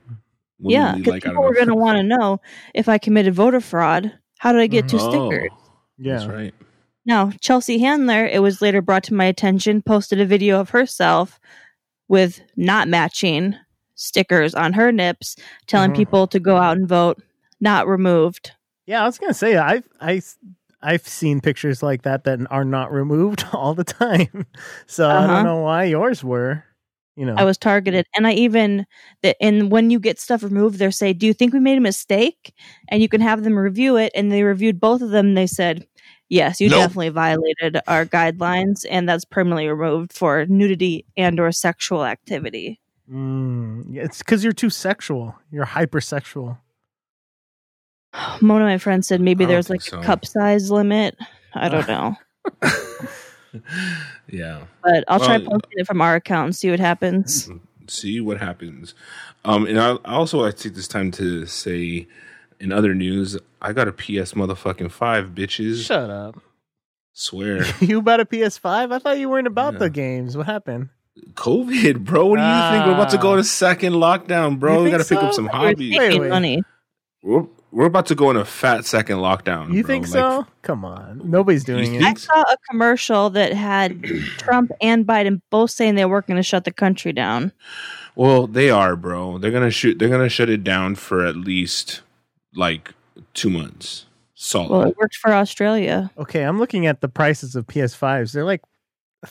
[0.58, 2.40] Yeah, because like people don't were gonna want to know
[2.74, 4.12] if I committed voter fraud.
[4.38, 5.50] How did I get two Oh, stickers?
[5.98, 6.14] Yeah.
[6.14, 6.54] That's right.
[7.04, 11.38] Now, Chelsea Handler, it was later brought to my attention, posted a video of herself
[12.08, 13.54] with not matching
[13.94, 15.36] stickers on her nips,
[15.66, 15.96] telling Mhm.
[15.96, 17.20] people to go out and vote,
[17.60, 18.52] not removed.
[18.86, 20.20] Yeah, I was gonna say I've I
[20.82, 24.46] I've seen pictures like that that are not removed all the time.
[24.86, 25.26] So I Uh-huh.
[25.26, 26.64] don't know why yours were.
[27.16, 27.36] You know.
[27.36, 28.06] I was targeted.
[28.16, 28.86] And I even,
[29.22, 31.80] the, and when you get stuff removed, they say, Do you think we made a
[31.80, 32.54] mistake?
[32.88, 34.12] And you can have them review it.
[34.14, 35.26] And they reviewed both of them.
[35.28, 35.86] And they said,
[36.30, 36.80] Yes, you Nope.
[36.80, 38.86] definitely violated our guidelines.
[38.90, 42.80] And that's permanently removed for nudity and or sexual activity.
[43.10, 45.34] Mm, it's because you're too sexual.
[45.50, 46.58] You're hypersexual.
[48.40, 49.98] One of my friends said maybe there's like so.
[50.00, 51.16] a cup size limit.
[51.54, 52.16] I don't know.
[54.28, 54.64] yeah.
[54.82, 57.50] But I'll try Well, posting it from our account and see what happens.
[57.88, 58.94] See what happens.
[59.44, 62.06] Um, and I I also I take this time to say,
[62.60, 65.84] in other news, I got a PS motherfucking five, bitches.
[65.84, 66.40] Shut up.
[67.14, 68.92] Swear, You about a PS5?
[68.92, 69.78] I thought you weren't about Yeah.
[69.80, 70.36] the games.
[70.36, 70.88] What happened?
[71.34, 72.26] COVID, bro.
[72.26, 72.86] What do you think?
[72.86, 73.36] We're about to go Ah.
[73.36, 74.82] to second lockdown, bro.
[74.82, 75.98] We got to think pick up some hobbies.
[75.98, 76.30] Wait, wait.
[76.30, 76.62] money.
[77.22, 79.72] We're we're about to go in a fat second lockdown.
[79.72, 79.88] You bro.
[79.88, 80.46] think Like, so?
[80.62, 81.22] Come on.
[81.24, 82.04] Nobody's doing You it.
[82.04, 84.02] I saw a commercial that had
[84.38, 87.52] Trump and Biden both saying they were going to shut the country down.
[88.14, 89.38] Well, they are, bro.
[89.38, 89.98] They're gonna shoot.
[89.98, 92.02] They're gonna shut it down for at least
[92.54, 92.92] like
[93.32, 94.04] two months.
[94.34, 94.70] Solid.
[94.70, 96.10] Well, it worked for Australia.
[96.18, 98.32] Okay, I'm looking at the prices of PS5s.
[98.32, 98.66] They're like a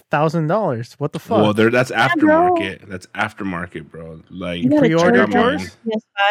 [0.10, 0.94] thousand dollars.
[0.94, 1.38] What the fuck?
[1.42, 2.00] Well, they're that's bro.
[2.00, 2.88] aftermarket.
[2.88, 4.22] That's aftermarket, bro.
[4.30, 5.78] Like You pre-ordered German yours?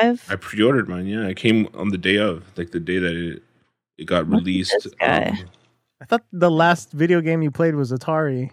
[0.01, 0.31] PS5.
[0.33, 1.07] I pre-ordered mine.
[1.07, 3.42] Yeah, I came on the day of, like the day that it
[3.99, 4.75] it got Look released.
[4.83, 5.25] this guy.
[5.31, 5.38] Um,
[6.01, 8.51] I thought the last video game you played was Atari.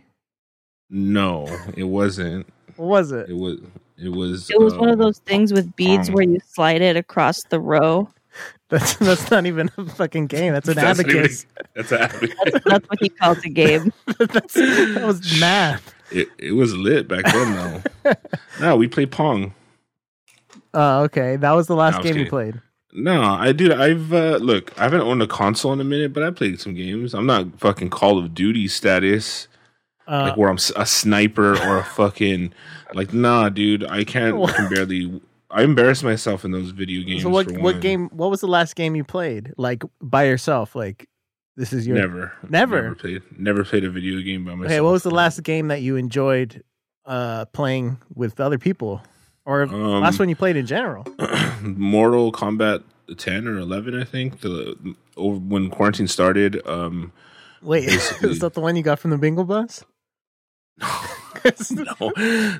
[0.89, 2.47] no, it wasn't.
[2.75, 3.29] What was it?
[3.29, 3.59] It was.
[3.97, 4.49] It was.
[4.51, 6.15] It was one of um, those things with beads Pong.
[6.15, 8.09] where you slide it across the row.
[8.69, 10.53] That's that's not even a fucking game.
[10.53, 11.45] That's an that's not even- abacus.
[11.75, 12.35] That's an abacus.
[12.43, 13.93] That's, that's what he calls a game.
[14.19, 15.93] that's, that was math.
[16.11, 18.13] It it was lit back then though.
[18.59, 19.53] no, we played Pong.
[20.73, 21.35] Oh, okay.
[21.35, 22.61] That was the last I was game you played.
[22.93, 26.23] No, I dude, I've uh, look, I haven't owned a console in a minute, but
[26.23, 27.13] I played some games.
[27.13, 29.47] I'm not fucking Call of Duty status,
[30.07, 32.53] Uh, like where I'm a sniper or a fucking
[32.93, 33.13] like.
[33.13, 34.41] Nah, dude, I can't.
[34.41, 35.21] I can barely.
[35.49, 37.23] I embarrass myself in those video games.
[37.23, 38.09] so what what game?
[38.09, 39.53] What was the last game you played?
[39.57, 40.75] Like by yourself?
[40.75, 41.07] Like
[41.55, 42.81] this is your Never, Never?
[42.83, 43.21] never played.
[43.37, 44.71] Never played a video game by myself.
[44.71, 46.63] Okay, what was the last game that you enjoyed
[47.05, 49.01] uh playing with other people?
[49.45, 51.05] Or Um, last one you played in general?
[51.61, 52.83] Mortal Kombat
[53.15, 54.41] 10 or 11, I think.
[54.41, 54.75] The
[55.15, 56.61] over when quarantine started.
[56.67, 57.13] Um,
[57.61, 57.85] Wait,
[58.21, 59.85] is that the one you got from the bingo bus?
[61.71, 62.11] no,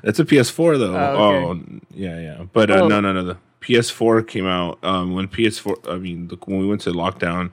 [0.02, 0.96] that's a PS4 though.
[0.96, 1.16] Oh,
[1.52, 1.60] Oh,
[1.94, 2.44] yeah, yeah.
[2.52, 2.88] But uh, Oh.
[2.88, 3.22] no, no, no.
[3.24, 5.90] The PS4 came out um, when PS4.
[5.92, 7.50] I mean, the, when we went to lockdown,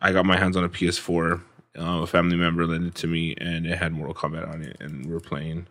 [0.00, 1.40] I got my hands on a PS4.
[1.78, 4.76] Uh, a family member lent it to me, and it had Mortal Kombat on it,
[4.80, 5.66] and we are playing.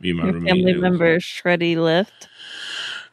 [0.00, 0.50] Me and my Your roommate.
[0.54, 2.28] family was- member Shreddy Lift.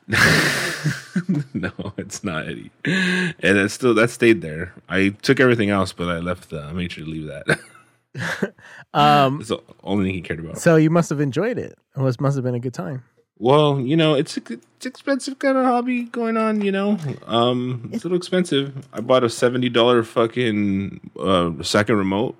[1.53, 4.73] no, it's not Eddie, and it's still that stayed there.
[4.87, 6.49] I took everything else, but I left.
[6.49, 7.59] The, I made sure to leave that.
[8.93, 10.57] Um, it's the only thing he cared about.
[10.57, 11.77] so you must have enjoyed it.
[11.95, 13.03] It was must have been a good time.
[13.37, 14.41] Well, you know, it's a,
[14.77, 16.61] it's expensive kind of hobby going on.
[16.61, 18.87] You know, um, it's a little expensive.
[18.91, 22.35] I bought a seventy dollar fucking uh, second remote,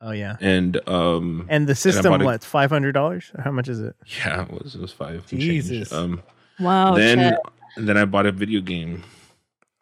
[0.00, 0.36] Oh yeah.
[0.40, 2.42] and um, And the system, bought a- what?
[2.44, 3.30] Five hundred dollars?
[3.38, 3.94] How much is it?
[4.24, 5.26] yeah, it was it was five.
[5.28, 5.92] Jesus.
[5.92, 6.22] Um,
[6.58, 6.94] Wow.
[6.94, 7.38] then Chet.
[7.76, 9.02] and then I bought a video game.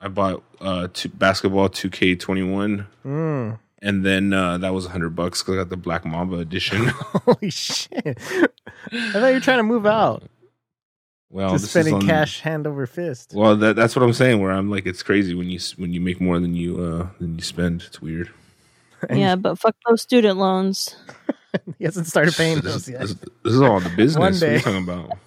[0.00, 3.58] I bought uh two, basketball two K twenty one, Mm.
[3.82, 6.86] And then uh, that was a hundred bucks because I got the Black Mamba edition.
[6.88, 7.92] Holy shit!
[8.06, 10.22] I thought you were trying to move out.
[11.30, 13.32] well, Just this spending on- cash hand over fist.
[13.34, 14.40] Well, that, that's what I'm saying.
[14.40, 17.36] Where I'm like, it's crazy when you when you make more than you uh than
[17.36, 17.82] you spend.
[17.86, 18.30] It's weird.
[19.10, 20.96] yeah, but fuck those student loans.
[21.80, 23.00] He hasn't started paying This, those yet.
[23.00, 24.16] this, this is all the business.
[24.20, 24.60] One What are day.
[24.60, 25.18] talking about?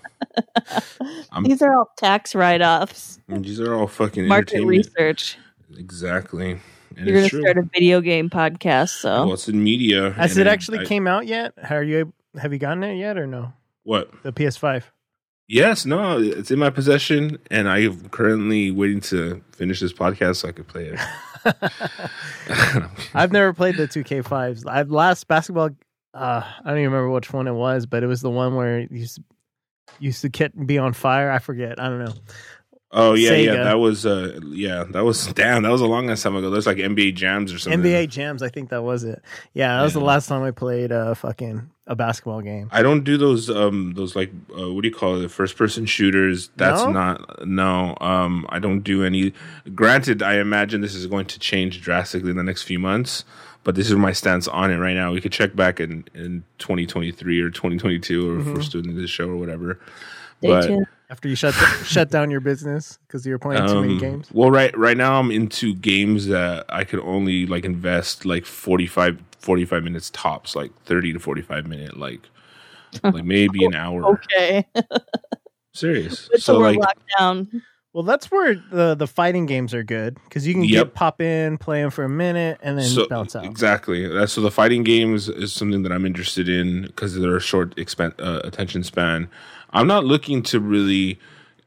[1.44, 3.20] These are all tax write offs.
[3.28, 5.38] These are all fucking Market research.
[5.78, 6.60] Exactly.
[6.98, 10.12] And You're gonna start a video game podcast, so Well, it's in media.
[10.12, 11.54] Has it actually I- came out yet?
[11.62, 12.00] How are you?
[12.02, 13.54] ab- Have you gotten it yet or no?
[13.84, 14.12] What?
[14.24, 14.84] The PS5.
[15.48, 20.38] Yes, no, it's in my possession, and I am currently waiting to finish this podcast
[20.38, 21.00] so I could play it.
[23.14, 24.66] I've never played the 2K5s.
[24.68, 25.72] I last basketball.
[26.14, 28.80] Uh, I don't even remember which one it was, but it was the one where
[28.82, 29.24] you used to,
[30.00, 31.30] used to get be on fire.
[31.32, 31.80] I forget.
[31.80, 32.14] I don't know.
[32.94, 36.24] Oh yeah, yeah, that was uh, yeah, that was damn, that was a long ass
[36.24, 36.50] time ago.
[36.50, 37.82] There's like NBA jams or something.
[37.82, 38.42] NBA Jams.
[38.42, 39.22] I think that was it.
[39.54, 42.70] Yeah, that was the last time I played a fucking a basketball game.
[42.72, 45.86] I don't do those um those like uh, what do you call it first person
[45.86, 46.50] shooters.
[46.56, 46.92] That's No?
[46.92, 47.98] not no.
[48.00, 49.34] Um, I don't do any.
[49.76, 53.26] Granted, I imagine this is going to change drastically in the next few months.
[53.66, 55.14] But this is my stance on it right now.
[55.14, 58.64] We could check back in, in 2023 or 2022 or if we're Mhm.
[58.64, 59.80] still doing this show or whatever.
[60.40, 60.86] stay but- tuned.
[61.14, 61.54] After you shut
[61.86, 64.30] shut down your business because you're playing too many Um, games.
[64.34, 69.22] Well, right right now I'm into games that I could only like invest like 45,
[69.38, 72.22] 45 minutes tops, like 30 to 45 minute, like
[73.04, 74.04] like maybe an hour.
[74.14, 74.66] Okay.
[75.76, 76.30] Serious.
[76.32, 77.62] But so So we're like locked down.
[77.94, 80.88] Well, that's where the the fighting games are good because you can Yep.
[80.88, 83.46] get pop in, play them for a minute, and then so bounce out.
[83.46, 84.08] exactly.
[84.08, 87.76] That's so the fighting games is something that I'm interested in because they're a short
[87.76, 89.30] expen- uh, attention span.
[89.74, 91.20] I'm not looking to really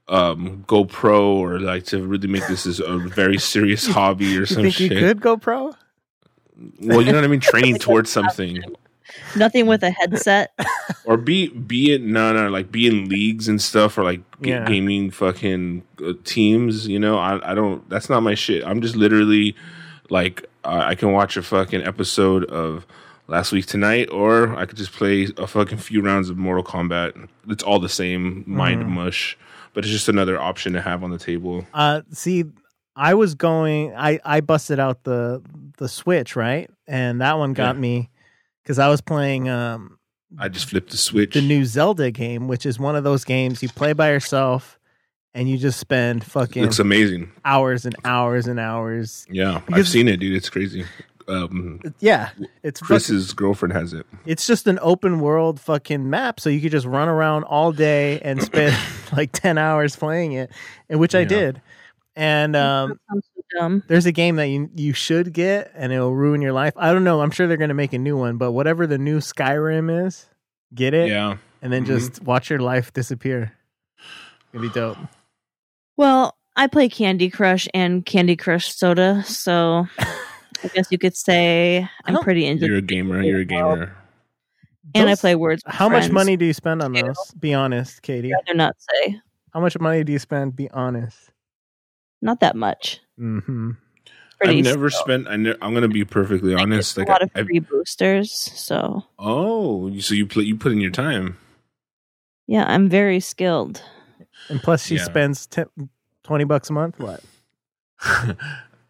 [0.09, 4.41] um go pro or like to really make this as a very serious hobby or
[4.41, 4.93] You some think shit.
[4.93, 5.75] you could go pro?
[6.81, 7.41] Well, you know what I mean.
[7.53, 8.63] Training towards something.
[9.37, 10.53] Nothing with a headset.
[11.05, 14.51] or be be it no no like be in leagues and stuff or like g-
[14.51, 14.65] Yeah.
[14.67, 18.97] gaming fucking uh, teams you know I, I don't that's not my shit i'm just
[18.97, 19.55] literally
[20.11, 22.85] like uh, i can watch a fucking episode of
[23.29, 27.29] last week tonight or i could just play a fucking few rounds of mortal kombat
[27.49, 28.89] it's all the same mind Mhm.
[28.89, 29.37] mush
[29.75, 32.45] but it's just another option to have on the table Uh, see,
[32.99, 33.93] I was going.
[33.95, 35.43] I I busted out the
[35.77, 37.81] the Switch right, and that one got Yeah.
[37.83, 38.11] me
[38.63, 39.99] because I was playing um
[40.39, 43.63] i just flipped the switch the new Zelda game, which is one of those games
[43.63, 44.79] you play by yourself,
[45.35, 49.27] and you just spend fucking looks amazing hours and hours and hours.
[49.31, 50.85] yeah i've seen it dude it's crazy
[51.29, 52.31] um Yeah,
[52.63, 54.07] it's fucking- chris's girlfriend has it.
[54.27, 58.21] It's just an open world fucking map so you could just run around all day
[58.21, 58.77] and spend
[59.17, 60.51] like 10 hours playing it
[60.89, 61.29] and which i Yeah.
[61.29, 61.63] did.
[62.15, 63.83] And um, That sounds so dumb.
[63.89, 66.73] there's a game that you you should get and it'll ruin your life.
[66.77, 67.21] I don't know.
[67.21, 70.27] I'm sure they're going to make a new one but whatever the new skyrim is
[70.75, 71.37] get it yeah.
[71.63, 71.89] and then Mhm.
[71.89, 73.53] just watch your life disappear.
[74.53, 74.97] It'd be dope.
[75.99, 79.87] Well, I play Candy Crush and Candy Crush Soda, so
[80.67, 82.67] I guess you could say I I'm pretty into.
[82.67, 83.23] You're a gamer.
[83.23, 83.97] You're a gamer.
[84.95, 85.63] and I play Words.
[85.67, 87.03] with how much money do you spend on Two.
[87.03, 89.21] those be honest katie I'd rather not say.
[89.53, 91.31] how much money do you spend be honest
[92.23, 93.01] Not that much.
[93.19, 93.73] mm-hmm
[94.39, 95.01] Pretty I've never still.
[95.03, 95.29] spent.
[95.29, 96.99] I ne- I'm gonna be perfectly I get honest.
[96.99, 100.73] Like, a lot of I, free boosters, so oh, you- so you play, you put
[100.73, 101.39] in your time.
[102.47, 103.81] yeah, I'm very skilled.
[104.51, 105.05] and plus she Yeah.
[105.05, 105.67] spends 10,
[106.25, 107.25] 20 bucks a month what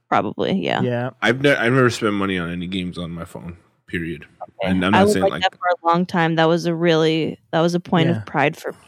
[0.09, 0.83] Probably, yeah.
[0.83, 3.57] yeah I've ne- I've never spent money on any games on my phone.
[3.89, 4.27] Period.
[4.63, 6.35] And I'm I not was saying like, like, that for a long time.
[6.37, 8.19] That was a really that was a point Yeah.
[8.19, 8.79] of pride for me.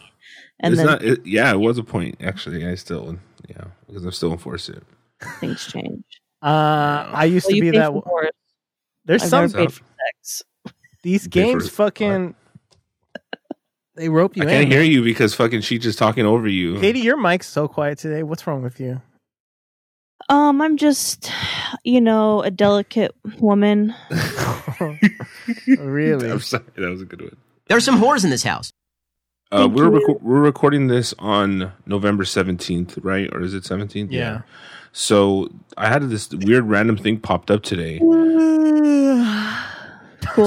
[0.60, 1.02] And it's then not.
[1.04, 2.66] It, yeah, it was a point actually.
[2.66, 3.16] I still
[3.48, 4.82] yeah because I'm still enforce it.
[5.40, 6.04] things change.
[6.42, 7.92] Uh, I used Well, to be that.
[7.92, 8.30] for.
[9.04, 10.42] There's I've some never paid for sex.
[11.02, 12.34] these pay for- games fucking.
[13.94, 16.78] They rope you I can't hear you because fucking she's just talking over you.
[16.78, 18.22] Katie, your mic's so quiet today.
[18.22, 19.02] What's wrong with you?
[20.28, 21.30] Um, I'm just,
[21.84, 23.94] you know, a delicate woman.
[25.66, 26.30] really?
[26.30, 27.36] I'm sorry, that was a good one.
[27.68, 28.72] There's some whores in this house.
[29.50, 29.90] Uh, Thank we're you.
[30.06, 33.30] reco- we're recording this on November seventeenth, right?
[33.32, 34.12] Or is it seventeenth?
[34.12, 34.42] Yeah.
[34.92, 35.48] So
[35.78, 37.98] I had this weird random thing popped up today.
[38.02, 38.08] cool.
[38.08, 38.22] It's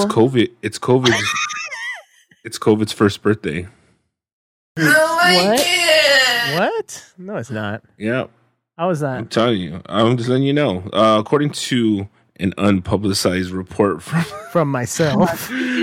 [0.05, 0.51] COVID.
[0.61, 1.13] It's COVID.
[2.43, 3.67] it's COVID's first birthday.
[4.75, 5.67] What?
[6.53, 7.13] What?
[7.17, 7.81] No, it's not.
[7.97, 8.25] Yeah,
[8.81, 9.79] How was I'm telling you.
[9.85, 10.79] I'm just letting you know.
[10.91, 15.39] Uh, according to an unpublicized report from From myself.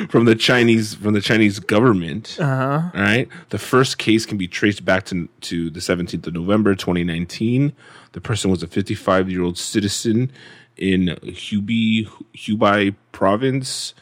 [0.09, 2.37] from the Chinese from the Chinese government.
[2.41, 2.91] Uh huh.
[2.93, 3.29] All right.
[3.51, 7.73] The first case can be traced back to, to the 17th of November, 2019.
[8.15, 10.33] The person was a 55 year old citizen
[10.77, 13.95] in Hubei, Hubei province.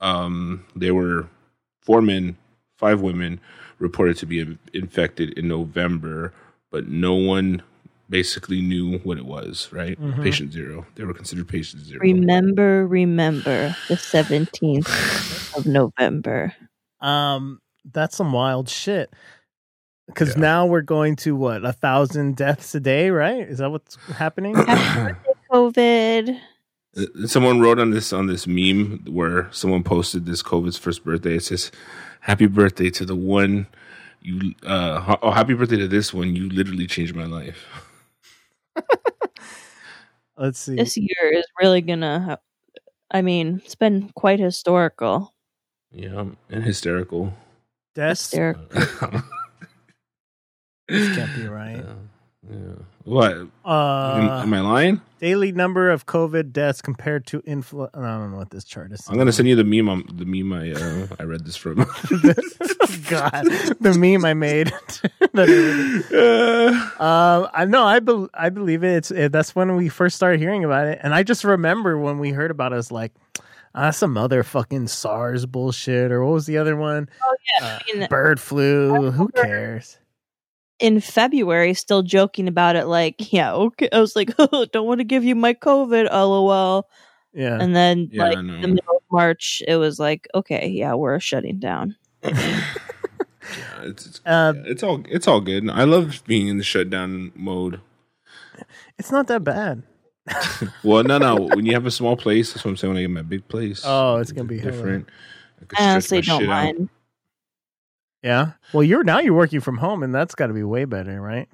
[0.00, 1.30] Um, there were
[1.80, 2.36] four men,
[2.76, 3.40] five women
[3.78, 6.34] reported to be infected in November,
[6.70, 7.62] but no one
[8.10, 10.00] basically knew what it was, right?
[10.00, 10.22] Mhm.
[10.22, 10.86] Patient zero.
[10.94, 12.00] They were considered patient zero.
[12.00, 16.54] Remember, remember the 17th of November.
[17.00, 19.12] Um, that's some wild shit.
[20.06, 20.40] Because Yeah.
[20.40, 23.46] now we're going to what a thousand deaths a day, right?
[23.46, 24.54] Is that what's happening?
[25.52, 26.38] COVID.
[26.96, 31.36] Uh, Someone wrote on this on this meme where someone posted this COVID's first birthday.
[31.36, 31.70] It says,
[32.20, 33.66] "Happy birthday to the one
[34.22, 37.66] you uh oh happy birthday to this one you literally changed my life."
[40.38, 40.76] Let's see.
[40.76, 42.38] This year is really gonna.
[43.10, 45.34] I mean, it's been quite historical.
[45.90, 47.32] Yeah, and hysterical.
[47.94, 49.22] Deaths Hysterical.
[50.88, 51.84] This can't be right.
[51.84, 52.50] Yeah.
[52.50, 52.74] yeah.
[53.08, 53.32] What?
[53.32, 55.00] Am, Uh, am I lying?
[55.20, 57.88] daily number of COVID deaths compared to influ.
[57.92, 59.02] I don't know what this chart is.
[59.08, 59.88] I'm gonna send you the meme.
[59.88, 61.76] On, the meme I uh, I read this from.
[63.08, 63.44] God,
[63.80, 64.72] the meme I made.
[65.34, 65.48] That
[66.98, 67.84] I- um, I know.
[67.84, 68.96] I bel I believe it.
[68.96, 72.18] It's it, that's when we first started hearing about it, and I just remember when
[72.18, 73.12] we heard about it, it's like.
[73.74, 77.08] Ah, some other fucking SARS bullshit, or what was the other one?
[77.22, 79.10] Oh yeah, Uh, I mean, Bird flu.
[79.12, 79.98] Who cares?
[80.80, 82.86] In February, still joking about it.
[82.86, 83.88] Like, yeah, okay.
[83.92, 86.88] I was like, oh, don't want to give you my COVID, lol.
[87.34, 87.58] Yeah.
[87.60, 88.60] And then, Yeah, like, know.
[88.60, 91.96] the middle of March, it was like, okay, yeah, we're shutting down.
[92.24, 92.64] yeah,
[93.82, 95.68] it's, it's, Uh, it's all it's all good.
[95.70, 97.80] I love being in the shutdown mode.
[98.98, 99.82] it's not that bad.
[100.84, 101.36] Well, no, no.
[101.36, 102.92] When you have a small place, that's what I'm saying.
[102.92, 105.08] When I get my big place, Oh, it's gonna be hella- different.
[105.78, 106.80] I I honestly don't mind.
[106.82, 106.88] out.
[108.22, 108.30] Mind.
[108.48, 108.52] Yeah.
[108.72, 111.48] Well, you're now you're working from home, and that's got to be way better, right?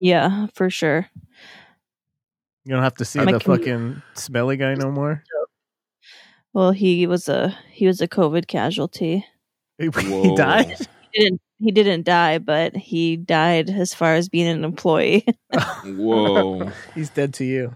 [0.00, 1.08] Yeah, for sure.
[2.64, 5.22] You don't have to see My the commute- fucking smelly guy no more.
[6.54, 9.24] Well, he was a he was a COVID casualty.
[9.78, 10.36] he Whoa.
[10.36, 10.76] died.
[11.12, 15.24] He didn't he didn't die, but he died as far as being an employee.
[15.86, 16.70] Whoa.
[16.94, 17.74] He's dead to you.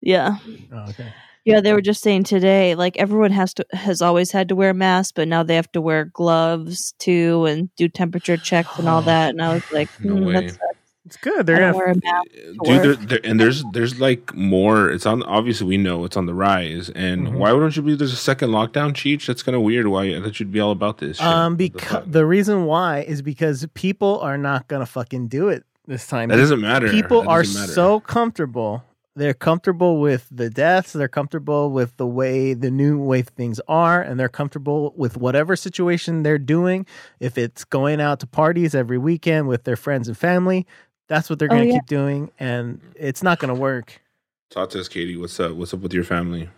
[0.00, 0.38] yeah.
[0.72, 1.12] Oh, okay.
[1.44, 4.72] Yeah, they were just saying today, like everyone has to has always had to wear
[4.72, 9.02] masks, but now they have to wear gloves too and do temperature checks and all
[9.12, 9.30] that.
[9.30, 10.32] And I was like, No hmm, way.
[10.34, 10.58] that's
[11.04, 11.46] It's good.
[11.46, 11.78] They're I don't gonna.
[11.78, 12.62] wear a mask.
[12.62, 14.88] Dude, there, there, and there's there's like more.
[14.90, 15.24] It's on.
[15.24, 16.90] Obviously, we know it's on the rise.
[16.90, 17.32] And Mhm.
[17.32, 19.26] why wouldn't you believe there's a second lockdown, Cheech?
[19.26, 19.88] That's kind of weird.
[19.88, 21.16] Why that should be all about this?
[21.16, 21.26] shit.
[21.26, 25.48] Um, What the because the reason why is because people are not gonna fucking do
[25.48, 26.28] it this time.
[26.28, 26.88] that doesn't matter.
[26.88, 27.72] people That are doesn't matter.
[27.72, 28.84] so comfortable.
[29.14, 30.94] They're comfortable with the deaths.
[30.94, 35.54] They're comfortable with the way the new way things are, and they're comfortable with whatever
[35.54, 36.86] situation they're doing.
[37.20, 40.66] If it's going out to parties every weekend with their friends and family,
[41.08, 41.80] that's what they're Oh, going to yeah.
[41.80, 44.00] keep doing, and it's not going to work.
[44.50, 45.18] Talk to us, Katie.
[45.18, 45.52] What's up?
[45.52, 46.48] What's up with your family?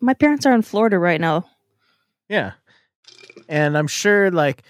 [0.00, 1.48] My parents are in Florida right now.
[2.28, 2.52] Yeah,
[3.48, 4.62] and I'm sure, like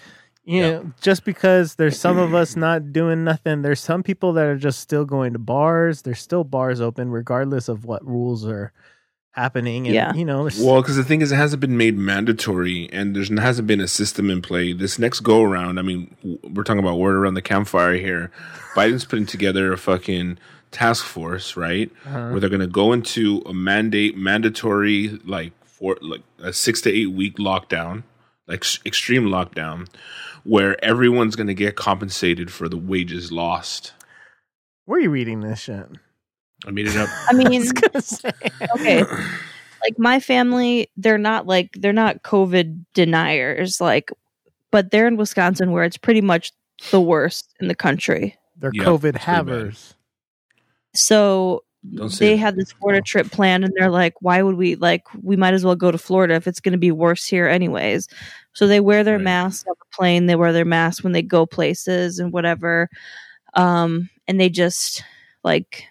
[0.50, 0.70] you Yeah.
[0.70, 4.56] know, just because there's some of us not doing nothing, there's some people that are
[4.56, 6.02] just still going to bars.
[6.02, 8.72] There's still bars open, regardless of what rules are
[9.32, 9.86] happening.
[9.86, 10.12] And, Yeah.
[10.14, 13.68] you know, Well, because the thing is, it hasn't been made mandatory, and there hasn't
[13.68, 14.72] been a system in play.
[14.72, 18.30] This next go around, I mean, we're talking about word around the campfire here.
[18.74, 20.38] Biden's putting together a fucking
[20.72, 21.90] task force, right?
[22.06, 22.30] Uh-huh.
[22.30, 26.90] Where they're going to go into a mandate, mandatory, like for like a six to
[26.92, 28.02] eight week lockdown,
[28.48, 29.86] like s- extreme lockdown,
[30.44, 33.92] where everyone's going to get compensated for the wages lost.
[34.86, 35.86] where are you reading this shit?
[36.66, 37.08] I made it up.
[37.28, 38.30] I mean, was gonna say.
[38.78, 39.02] okay.
[39.02, 44.10] Like my family, they're not like they're not COVID deniers, like,
[44.70, 46.52] but they're in Wisconsin where it's pretty much
[46.90, 48.36] the worst in the country.
[48.58, 49.22] They're Yeah, COVID it's pretty bad.
[49.22, 49.94] havers.
[50.94, 51.64] So
[51.94, 52.36] Don't they that.
[52.36, 55.02] had this Florida trip planned, and they're like, "Why would we like?
[55.22, 58.06] We might as well go to Florida if it's going to be worse here, anyways."
[58.52, 59.24] So they wear their Right.
[59.24, 60.26] masks on the plane.
[60.26, 62.88] They wear their masks when they go places and whatever.
[63.54, 65.02] Um, and they just
[65.44, 65.84] like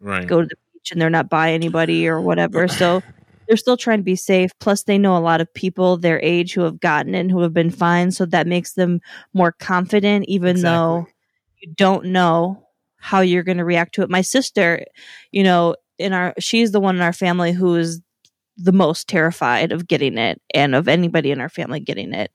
[0.00, 0.26] Right.
[0.26, 2.68] go to the beach and they're not by anybody or whatever.
[2.68, 3.00] So
[3.46, 4.50] they're still trying to be safe.
[4.60, 7.52] Plus, they know a lot of people their age who have gotten it who have
[7.54, 8.10] been fine.
[8.10, 9.00] So that makes them
[9.34, 11.06] more confident, even though
[11.60, 12.62] you don't know
[12.98, 14.10] how you're going to react to it.
[14.10, 14.84] My sister,
[15.30, 18.00] you know, in our, she's the one in our family who is
[18.56, 22.30] the most terrified of getting it and of anybody in our family getting it.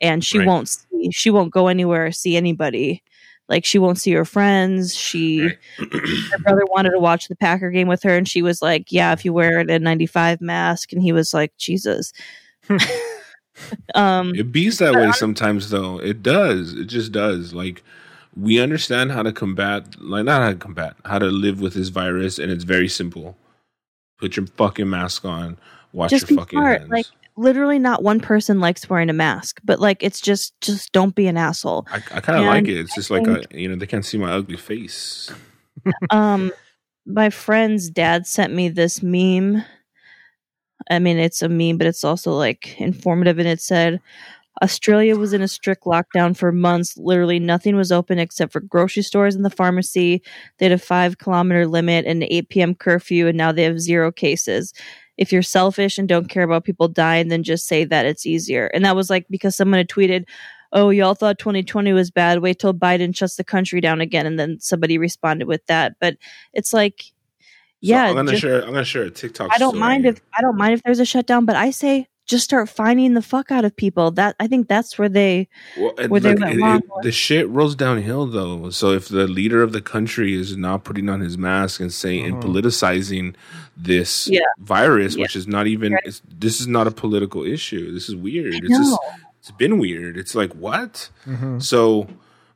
[0.00, 0.46] And she Right.
[0.46, 3.02] won't see, she won't go anywhere or see anybody.
[3.48, 4.94] Like she won't see her friends.
[4.94, 5.58] She, Right.
[5.78, 9.12] her brother wanted to watch the Packer game with her, and she was like, "Yeah,
[9.12, 12.12] if you wear an N95 mask," and he was like, "Jesus."
[13.94, 15.98] um, It beats that way sometimes, though.
[16.00, 16.74] It does.
[16.74, 17.54] It just does.
[17.54, 17.82] Like
[18.36, 21.88] we understand how to combat, like not how to combat, how to live with this
[21.88, 23.36] virus, and it's very simple.
[24.18, 25.58] Put your fucking mask on.
[25.92, 26.80] Wash just your fucking smart.
[26.80, 26.90] hands.
[26.90, 27.06] Like
[27.36, 31.26] literally, not one person likes wearing a mask, but like it's just, just don't be
[31.26, 31.86] an asshole.
[31.90, 32.78] I, I kind of like it.
[32.78, 35.30] It's just like a, you know they can't see my ugly face.
[36.10, 36.52] um,
[37.06, 39.64] my friend's dad sent me this meme.
[40.90, 44.00] I mean, it's a meme, but it's also like informative, and it said.
[44.62, 46.96] Australia was in a strict lockdown for months.
[46.96, 50.22] Literally nothing was open except for grocery stores and the pharmacy.
[50.58, 52.74] They had a five kilometer limit and an 8 p.m.
[52.74, 54.72] curfew, and now they have zero cases.
[55.18, 58.66] If you're selfish and don't care about people dying, then just say that it's easier.
[58.68, 60.24] And that was like because someone had tweeted,
[60.72, 62.40] Oh, y'all thought 2020 was bad.
[62.40, 64.26] Wait till Biden shuts the country down again.
[64.26, 65.94] And then somebody responded with that.
[66.00, 66.16] But
[66.52, 67.44] it's like, So
[67.80, 68.60] yeah, I'm gonna just- share.
[68.62, 69.52] I'm gonna share a TikTok.
[69.52, 69.80] I don't story.
[69.80, 73.14] mind if I don't mind if there's a shutdown, but I say just start finding
[73.14, 74.10] the fuck out of people.
[74.10, 75.48] That I think that's where they
[75.78, 78.70] Well, and where they went it- wrong it- the shit rolls downhill though.
[78.70, 82.24] So if the leader of the country is not putting on his mask and saying
[82.26, 82.42] and Mhm.
[82.42, 83.34] politicizing
[83.76, 84.40] this Yeah.
[84.58, 85.22] virus, Yeah.
[85.22, 86.02] which is not even Right.
[86.04, 87.92] it's, this is not a political issue.
[87.92, 88.54] This is weird.
[88.54, 88.98] It's just
[89.40, 90.16] it's been weird.
[90.16, 91.08] It's like what?
[91.26, 91.62] Mhm.
[91.62, 92.08] So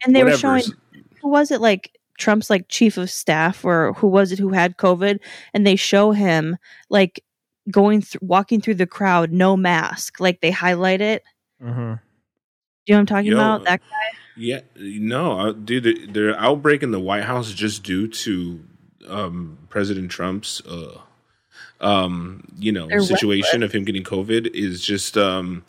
[0.04, 0.54] and they whatever.
[0.54, 0.74] were showing
[1.22, 4.76] who was it like Trump's like chief of staff or who was it who had
[4.76, 5.20] COVID
[5.54, 6.56] and they show him
[6.90, 7.22] like
[7.70, 11.22] going through walking through the crowd no mask like they highlight it.
[11.62, 12.00] Mhm.
[12.86, 13.64] Do you know what I'm talking Yo, about?
[13.64, 14.18] That guy?
[14.36, 15.84] Yeah, no, uh, dude.
[15.84, 18.64] The, the outbreak in the White House just due to
[19.08, 20.98] um, President Trump's, uh,
[21.80, 25.64] um, you know, They're situation of him getting COVID is just um,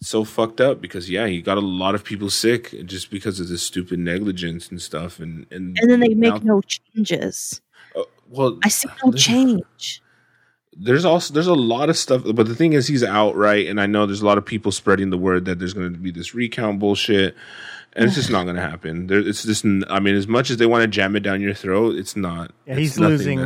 [0.00, 3.48] so fucked up because yeah, he got a lot of people sick just because of
[3.48, 7.60] this stupid negligence and stuff, and and and then they make now- no changes.
[7.96, 10.00] uh, well, I see no there's- change.
[10.76, 13.80] There's also there's a lot of stuff, but the thing is, he's out right, and
[13.80, 16.10] I know there's a lot of people spreading the word that there's going to be
[16.10, 17.36] this recount bullshit,
[17.92, 19.06] and it's just not going to happen.
[19.06, 21.54] There, it's just, i mean, as much as they want to jam it down your
[21.54, 22.50] throat, it's not.
[22.66, 23.38] Yeah, he's losing.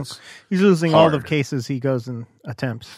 [0.49, 2.91] He's losing all the cases he goes and attempts.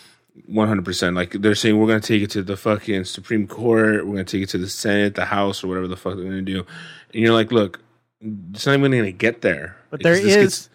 [0.48, 1.14] 100%.
[1.14, 4.24] Like they're saying, we're going to take it to the fucking Supreme Court, we're going
[4.24, 6.52] to take it to the Senate, the House, or whatever the fuck they're going to
[6.52, 6.64] do,
[7.12, 7.80] and you're like, look,
[8.20, 9.76] it's not even going to get there.
[9.90, 10.68] But there is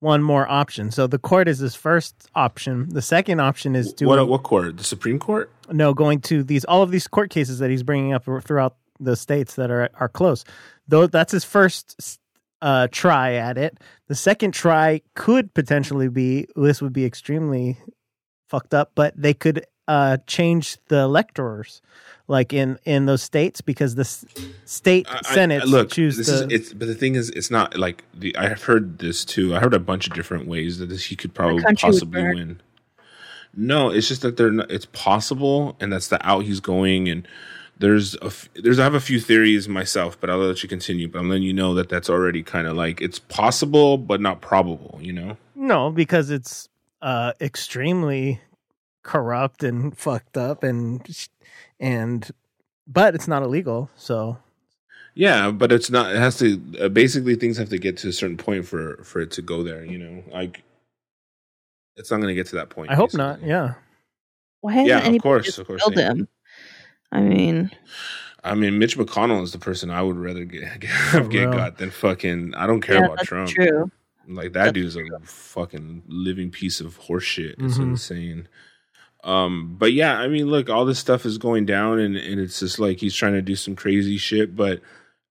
[0.00, 0.90] one more option.
[0.90, 2.88] So the court is his first option.
[2.90, 4.76] The second option is doing what what court?
[4.76, 5.50] The Supreme Court?
[5.70, 9.16] no going to these all of these court cases that he's bringing up throughout the
[9.16, 10.44] states that are are close.
[10.86, 12.18] Though that's his first
[12.64, 13.78] uh, try at it.
[14.08, 17.78] The second try could potentially be this would be extremely
[18.48, 21.82] fucked up, but they could uh, change the electors
[22.26, 24.24] like in in those states because the s-
[24.64, 27.76] state I- I- look, choose this the is it's but the thing is it's not
[27.76, 29.54] like the I've heard this too.
[29.54, 32.60] I heard a bunch of different ways that this he could probably possibly win.
[33.56, 37.28] No, it's just that they're not, it's possible and that's the out he's going and
[37.78, 41.08] there's a f- there's I have a few theories myself, but I'll let you continue.
[41.08, 44.40] But I'm letting you know that that's already kind of like it's possible but not
[44.40, 45.36] probable, you know.
[45.54, 46.68] No, because it's
[47.02, 48.40] uh extremely
[49.04, 51.06] corrupt and fucked up and
[51.78, 52.30] and
[52.88, 53.88] but it's not illegal.
[53.96, 54.38] So
[55.14, 56.12] Yeah, but it's not.
[56.12, 56.60] It has to.
[56.80, 59.62] Uh, basically, things have to get to a certain point for for it to go
[59.62, 59.84] there.
[59.84, 60.64] You know, like
[61.96, 62.90] it's not going to get to that point.
[62.90, 63.40] I hope not.
[63.42, 63.74] Yeah.
[64.60, 66.26] Why hasn't Yeah, of course, of course, killed him?
[67.12, 67.70] I mean,
[68.42, 70.80] I mean, Mitch McConnell is the person I would rather get
[71.12, 72.54] get, get got than fucking.
[72.54, 73.50] I don't care yeah, about that's Trump.
[73.50, 73.90] true.
[74.26, 77.54] Like that That's dude's a fucking living piece of horseshit.
[77.62, 77.90] It's Mhm.
[77.92, 78.48] insane.
[79.24, 82.60] Um, but yeah, I mean, look, all this stuff is going down, and and it's
[82.60, 84.80] just like he's trying to do some crazy shit, but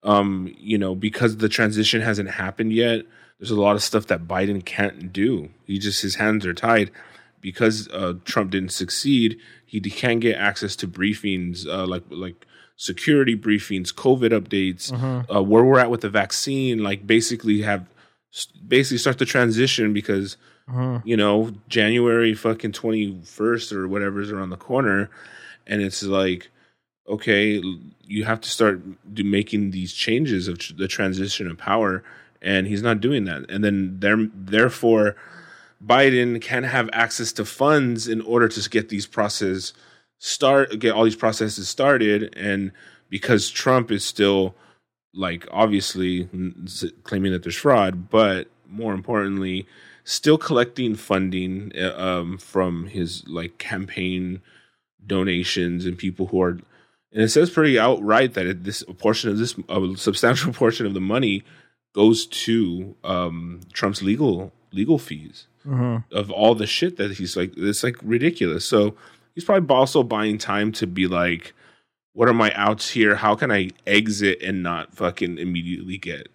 [0.03, 3.05] um, you know, because the transition hasn't happened yet,
[3.39, 5.49] there's a lot of stuff that Biden can't do.
[5.65, 6.91] He just his hands are tied
[7.39, 9.37] because uh, Trump didn't succeed.
[9.65, 15.33] He can't get access to briefings, uh, like like security briefings, COVID updates, Mhm.
[15.35, 16.81] uh, where we're at with the vaccine.
[16.83, 17.85] Like basically have
[18.67, 20.35] basically start the transition because
[20.69, 21.01] Mhm.
[21.05, 25.09] you know January fucking twenty first or whatever is around the corner,
[25.67, 26.49] and it's like
[27.09, 27.61] okay,
[28.05, 28.81] you have to start
[29.13, 32.03] do, making these changes of tr- the transition of power.
[32.45, 33.49] and he's not doing that.
[33.49, 35.15] And then there, therefore,
[35.85, 39.71] Biden can have access to funds in order to get these processes
[40.19, 42.33] start, get all these processes started.
[42.35, 42.73] And
[43.09, 44.55] because Trump is still
[45.13, 46.27] like obviously
[47.03, 49.65] claiming that there's fraud, but more importantly,
[50.03, 54.41] still collecting funding uh, um, from his like campaign
[55.05, 56.57] donations and people who are
[57.11, 60.85] and it says pretty outright that it, this a portion of this a substantial portion
[60.85, 61.43] of the money
[61.93, 66.03] goes to um, Trump's legal legal fees Mhm.
[66.11, 68.65] of all the shit that he's like it's like ridiculous.
[68.65, 68.95] So
[69.33, 71.53] he's probably also buying time to be like,
[72.11, 73.15] what are my outs here?
[73.15, 76.27] How can I exit and not fucking immediately get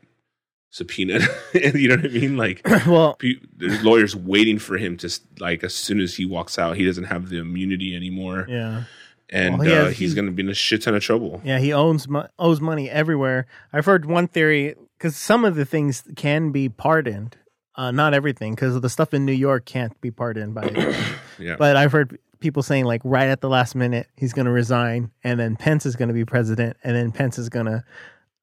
[0.71, 1.23] subpoenaed?
[1.55, 2.37] you know what I mean?
[2.37, 6.59] Like well, pe- there's lawyers waiting for him to like as soon as he walks
[6.59, 8.85] out, he doesn't have the immunity anymore, yeah.
[9.31, 11.41] and Well, he uh, has- he's he- gonna be in a shit ton of trouble.
[11.45, 13.47] Yeah, he owns mo- owes money everywhere.
[13.73, 17.37] I've heard one theory because some of the things can be pardoned,
[17.77, 20.95] uh, not everything, because the stuff in New York can't be pardoned by.
[21.41, 24.51] Yeah, but I've heard people saying like right at the last minute he's going to
[24.51, 27.85] resign, and then Pence is going to be president, and then Pence is going to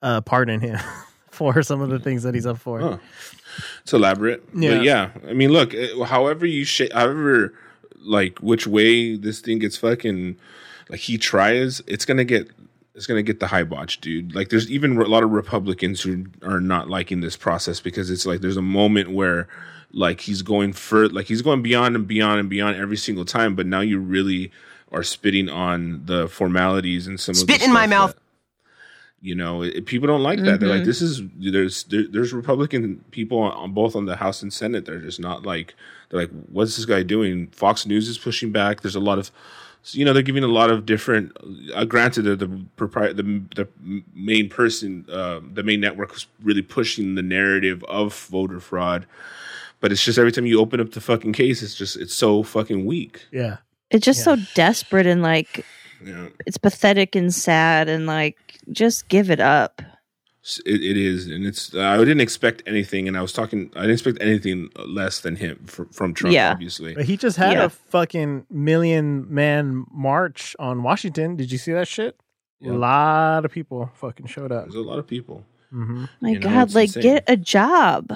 [0.02, 0.80] uh, pardon him
[1.36, 2.80] for some of the things that he's up for.
[2.80, 2.98] Huh.
[3.84, 4.44] It's elaborate.
[4.54, 4.76] Yeah.
[4.78, 5.10] But yeah.
[5.30, 7.54] I mean, look, eh, however you sh- however
[8.00, 10.38] like which way this thing gets fucking
[10.90, 12.50] like he tries, it's gonna get
[12.96, 14.36] it's gonna get the high botch, dude.
[14.36, 18.26] Like there's even a lot of Republicans who are not liking this process because it's
[18.26, 19.48] like there's a moment where
[19.92, 23.56] like he's going for like he's going beyond and beyond and beyond every single time,
[23.56, 24.52] but now you really
[24.92, 28.14] are spitting on the formalities and some of the Spit in my mouth.
[28.14, 28.22] that-
[29.22, 30.60] you know, it, people don't like that.
[30.60, 34.52] They're like, this is there's there, there's Republican people on both on the House and
[34.54, 34.86] Senate.
[34.86, 35.74] They're just not like
[36.10, 37.48] they're like, what's this guy doing?
[37.48, 38.82] Fox News is pushing back.
[38.82, 39.32] There's a lot of
[39.92, 41.32] you know they're giving a lot of different.
[41.74, 42.48] Uh, granted, the the,
[42.78, 43.24] propri- the
[43.56, 43.68] the
[44.14, 49.06] main person, uh, the main network was really pushing the narrative of voter fraud.
[49.82, 52.44] But it's just every time you open up the fucking case, it's just it's so
[52.44, 53.26] fucking weak.
[53.32, 53.58] Yeah,
[53.92, 54.36] It's just Yeah.
[54.36, 55.64] so desperate and like
[56.04, 56.30] Yeah.
[56.48, 58.38] it's pathetic and sad and like
[58.72, 59.82] just give it up.
[60.64, 61.74] It, it is, and it's.
[61.74, 63.72] I didn't expect anything, and I was talking.
[63.76, 66.36] I didn't expect anything less than him fr- from Trump.
[66.36, 66.52] Yeah.
[66.52, 66.94] obviously.
[66.94, 67.64] but he just had Yeah.
[67.66, 71.36] a fucking million man march on Washington.
[71.36, 72.16] Did you see that shit?
[72.60, 72.74] Yeah.
[72.74, 74.66] A lot of people fucking showed up.
[74.66, 75.44] There's a lot of people.
[75.72, 77.02] hmm My You God, it's like insane.
[77.04, 78.14] get a job.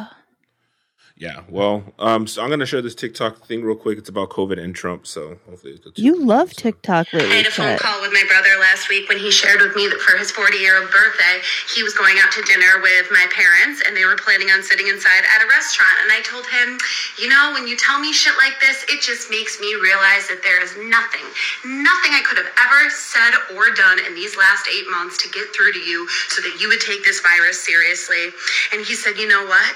[1.20, 1.44] Yeah.
[1.52, 4.00] Well, um, so I'm gonna share this TikTok thing real quick.
[4.00, 5.04] It's about COVID and Trump.
[5.06, 8.56] So hopefully, it's You love TikTok I lately, had a phone call with my brother
[8.64, 11.44] last week when he shared with me that for his 40 year old birthday,
[11.76, 14.88] he was going out to dinner with my parents and they were planning on sitting
[14.88, 16.08] inside at a restaurant.
[16.08, 16.80] And I told him,
[17.20, 20.40] you know, when you tell me shit like this, it just makes me realize that
[20.48, 21.28] there is nothing,
[21.68, 25.52] nothing I could have ever said or done in these last eight months to get
[25.52, 28.32] through to you so that you would take this virus seriously.
[28.72, 29.76] And he said, you know what?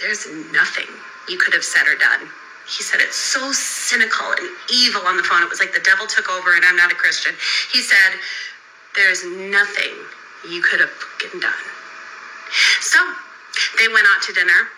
[0.00, 0.86] There's nothing
[1.28, 2.30] you could have said or done.
[2.68, 5.42] He said it's so cynical and evil on the phone.
[5.42, 7.34] It was like the devil took over, and I'm not a Christian.
[7.72, 8.20] He said,
[8.94, 9.96] There's nothing
[10.48, 11.64] you could have fucking done.
[12.80, 12.98] So
[13.78, 14.68] they went out to dinner.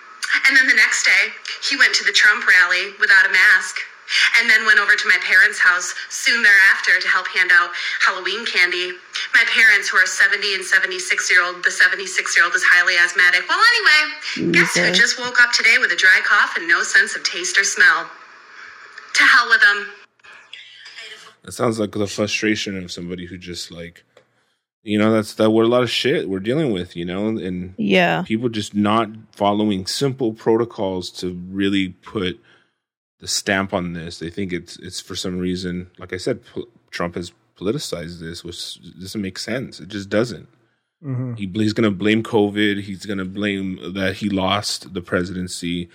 [0.46, 1.34] And then the next day,
[1.68, 3.76] he went to the Trump rally without a mask.
[4.40, 7.70] And then went over to my parents' house soon thereafter to help hand out
[8.04, 8.92] Halloween candy.
[9.34, 12.96] My parents, who are 70 and 76 year old, the 76 year old is highly
[12.98, 13.48] asthmatic.
[13.48, 16.82] Well, anyway, mm, guess who just woke up today with a dry cough and no
[16.82, 18.10] sense of taste or smell?
[19.14, 19.86] To hell with them.
[21.44, 24.04] It sounds like the frustration of somebody who just like,
[24.82, 25.50] you know, that's that.
[25.50, 26.96] What a lot of shit we're dealing with.
[26.96, 28.22] You know, and Yeah.
[28.26, 32.40] people just not following simple protocols to really put
[33.20, 34.18] the stamp on this.
[34.18, 35.90] They think it's it's for some reason.
[35.98, 39.80] Like I said, pol- Trump has politicized this, which doesn't make sense.
[39.80, 40.48] It just doesn't.
[41.02, 42.82] hmm He, he's going to blame COVID.
[42.82, 45.88] He's going to blame that he lost the presidency.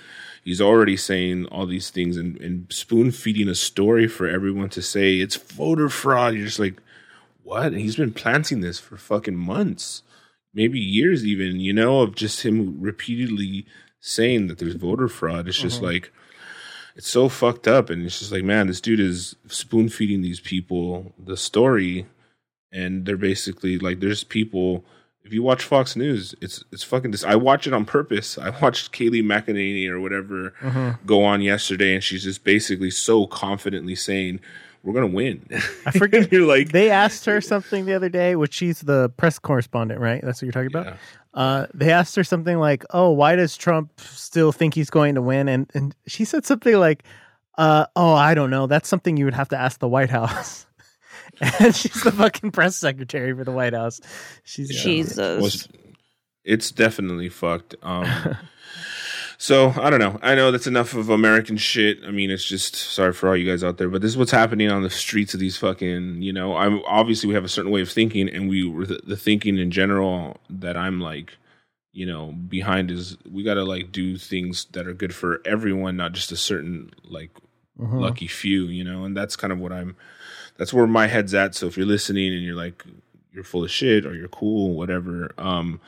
[0.44, 4.82] He's already saying all these things and, and spoon feeding a story for everyone to
[4.82, 6.36] say it's voter fraud.
[6.36, 6.80] You're just like,
[7.44, 7.68] what?
[7.68, 10.04] And he's been planting this for fucking months,
[10.54, 13.66] maybe years, even, you know, of just him repeatedly
[14.00, 15.48] saying that there's voter fraud.
[15.48, 16.12] It's just like,
[16.96, 17.90] it's so fucked up.
[17.90, 22.06] And it's just like, man, this dude is spoon feeding these people the story
[22.72, 24.84] and they're basically like there's people
[25.24, 28.38] if you watch Fox News, it's it's fucking dis- I watch it on purpose.
[28.38, 31.04] I watched Kayleigh McEnany or whatever mm-hmm.
[31.06, 34.40] go on yesterday and she's just basically so confidently saying,
[34.84, 35.48] We're gonna win.
[35.86, 36.32] I forget.
[36.32, 40.22] You're like They asked her something the other day, which she's the press correspondent, right?
[40.24, 40.98] That's what you're talking about.
[41.36, 41.42] Yeah.
[41.42, 45.22] Uh, they asked her something like, "Oh, why does Trump still think he's going to
[45.22, 47.04] win?" And and she said something like,
[47.58, 48.68] uh, "Oh, I don't know.
[48.68, 50.66] That's something you would have to ask the White House."
[51.60, 54.00] and she's the fucking press secretary for the White House.
[54.44, 55.42] She's Jesus.
[55.42, 55.68] was
[56.46, 57.76] it's definitely fucked.
[57.82, 58.06] Um,
[59.38, 60.20] so I don't know.
[60.22, 62.00] I know that's enough of American shit.
[62.06, 64.32] I mean, it's just sorry for all you guys out there, but this is what's
[64.32, 66.22] happening on the streets of these fucking.
[66.22, 69.00] You know, I'm obviously we have a certain way of thinking, and we were the,
[69.06, 71.38] the thinking in general that I'm like,
[71.92, 75.98] you know, behind is we got to like do things that are good for everyone,
[75.98, 77.32] not just a certain like
[77.80, 78.00] Mhm.
[78.00, 78.64] lucky few.
[78.68, 79.98] You know, and that's kind of what I'm.
[80.58, 81.56] That's where my head's at.
[81.56, 82.84] So if you're listening and you're like
[83.34, 85.32] you're full of shit or you're cool, whatever.
[85.38, 85.82] Um,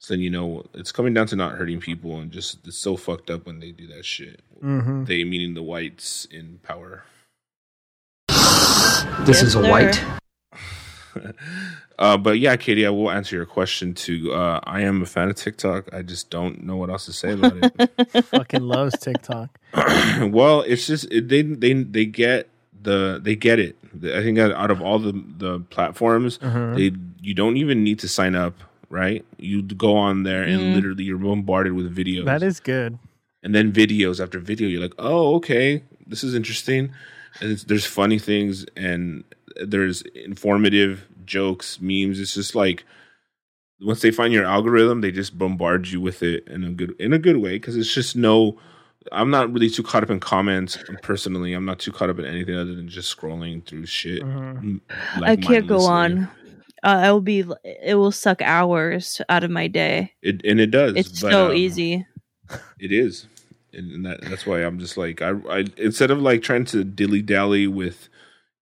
[0.00, 2.96] so then you know it's coming down to not hurting people and just it's so
[2.96, 4.40] fucked up when they do that shit.
[4.62, 5.06] Mhm.
[5.06, 7.04] They meaning the whites in power.
[8.28, 9.70] This Yes, is a sir.
[9.70, 10.04] white.
[11.98, 14.32] uh, but yeah, Katie, I will answer your question too.
[14.32, 15.92] Uh, I am a fan of TikTok.
[15.92, 18.24] I just don't know what else to say about it.
[18.26, 19.50] Fucking loves TikTok.
[20.30, 22.48] well, it's just it, they they they get
[22.82, 23.76] the they get it.
[24.04, 26.76] I think out of all the the platforms, Mhm.
[26.76, 28.54] they you don't even need to sign up,
[28.90, 29.24] right?
[29.38, 30.74] You go on there and Mm.
[30.74, 32.24] literally you're bombarded with videos.
[32.26, 32.98] That is good.
[33.42, 36.92] and then videos after video you're like oh okay this is interesting
[37.40, 39.24] and it's, there's funny things and
[39.64, 42.84] there's informative jokes memes it's just like
[43.80, 47.14] once they find your algorithm they just bombard you with it in a good in
[47.14, 48.58] a good way because it's just no
[49.10, 52.26] i'm not really too caught up in comments personally i'm not too caught up in
[52.26, 54.58] anything other than just scrolling through shit Mhm.
[54.58, 54.82] m-
[55.16, 56.28] I like can't go on.
[56.82, 57.44] Uh, I will be.
[57.64, 60.12] It will suck hours out of my day.
[60.22, 62.06] it, and it does It's but, so um, easy.
[62.80, 63.26] It is,
[63.72, 66.82] and, and that, that's why I'm just like I, I instead of like trying to
[66.82, 68.08] dilly dally with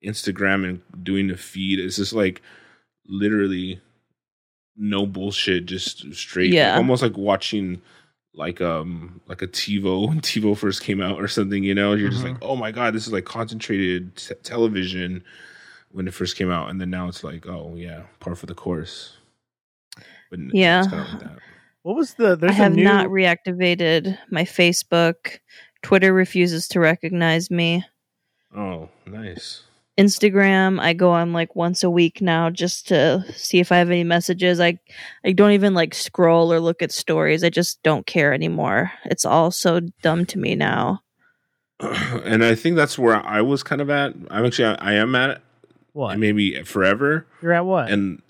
[0.04, 2.42] Instagram and doing the feed, it's just like
[3.06, 3.80] literally
[4.76, 6.52] no bullshit, just straight.
[6.52, 6.76] Yeah.
[6.76, 7.80] almost like watching
[8.34, 11.62] like um like a TiVo when TiVo first came out or something.
[11.64, 12.32] You know, you're just Mhm.
[12.34, 15.24] like, oh my god, this is like concentrated t- television
[15.90, 18.54] when it first came out, and then now it's like, oh yeah, par for the
[18.54, 19.16] course.
[20.30, 20.82] But Yeah.
[20.82, 21.22] like.
[21.82, 22.36] What was the?
[22.36, 22.84] There's I have a new.
[22.84, 25.38] not reactivated my Facebook.
[25.82, 27.84] Twitter refuses to recognize me.
[28.54, 29.62] Oh, nice.
[29.98, 33.88] Instagram, I go on like once a week now just to see if I have
[33.90, 34.60] any messages.
[34.60, 34.78] I
[35.24, 37.42] I don't even like scroll or look at stories.
[37.42, 38.92] I just don't care anymore.
[39.06, 41.00] It's all so dumb to me now.
[41.80, 44.14] and I think that's where I was kind of at.
[44.30, 45.40] I'm actually I am at
[45.98, 46.18] what?
[46.18, 47.90] maybe forever, You're at what?
[47.90, 48.22] and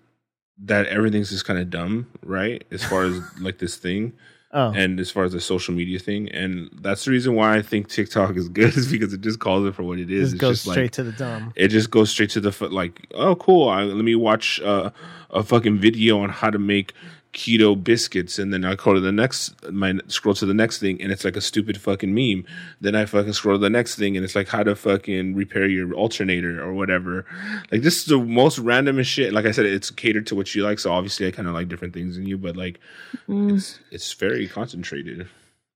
[0.65, 2.65] that everything's just kind of dumb, right?
[2.71, 4.15] As far as like this thing,
[4.53, 7.63] oh, and as far as the social media thing, and that's the reason why I
[7.63, 10.33] think TikTok is good is because it just calls it for what it is.
[10.33, 11.53] just It's goes just straight like, to the dumb.
[11.57, 12.73] it just goes straight to the foot.
[12.73, 13.69] Like, oh, cool.
[13.69, 14.91] I, let me watch uh,
[15.31, 16.95] a fucking video on how to make
[17.33, 21.01] keto biscuits, and then I go to the next, my scroll to the next thing,
[21.01, 22.45] and it's like a stupid fucking meme.
[22.81, 25.67] Then I fucking scroll to the next thing, and it's like how to fucking repair
[25.69, 27.25] your alternator or whatever.
[27.71, 29.33] Like this is the most randomest shit.
[29.33, 31.69] Like I said, it's catered to what you like, so obviously I kind of like
[31.69, 32.81] different things than you, but like
[33.29, 33.57] Mm.
[33.57, 35.29] it's it's very concentrated.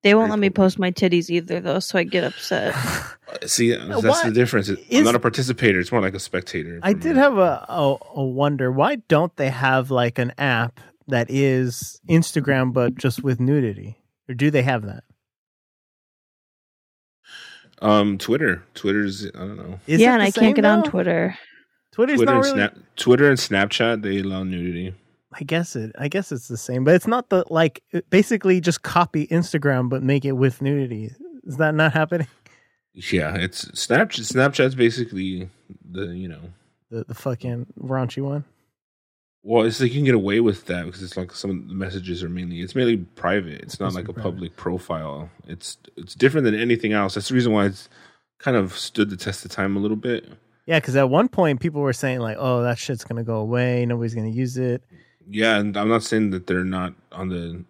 [0.03, 2.75] They won't very let me post my titties either though, so I get upset.
[3.33, 4.69] Uh, See, that's What the difference.
[4.69, 6.79] I'm not a participator; it's more like a spectator.
[6.83, 7.19] I did me.
[7.23, 8.71] have a, a a wonder.
[8.71, 10.81] Why don't they have like an app
[11.13, 13.97] that is Instagram but just with nudity?
[14.29, 15.05] Or do they have that?
[17.83, 18.63] um Twitter.
[18.75, 19.81] Twitter's I don't know.
[19.87, 20.85] Is yeah, and I can't get on?
[20.85, 21.37] Twitter.
[21.93, 22.57] Twitter's Twitter not and really.
[22.57, 24.95] Snap, Twitter and Snapchat they allow nudity.
[25.35, 25.93] I guess it.
[25.99, 27.83] I guess it's the same, but it's not the like.
[28.11, 31.11] Basically, just copy Instagram but make it with nudity.
[31.45, 32.29] Is that not happening?
[32.95, 34.31] Yeah, it's Snapchat.
[34.31, 35.49] Snapchat's basically
[35.91, 36.53] the you know.
[36.91, 38.45] The the fucking raunchy one.
[39.45, 41.75] Well, it's like you can get away with that because it's like some of the
[41.75, 43.61] messages are mainly it's mainly private.
[43.63, 44.31] It's not Mostly like a private.
[44.31, 45.31] public profile.
[45.49, 47.15] It's it's different than anything else.
[47.15, 47.89] That's the reason why it's
[48.39, 50.29] kind of stood the test of time a little bit.
[50.67, 53.85] Yeah, because at one point people were saying like, "Oh, that shit's gonna go away.
[53.85, 54.83] Nobody's gonna use it."
[55.29, 57.65] Yeah, and I'm not saying that they're not on the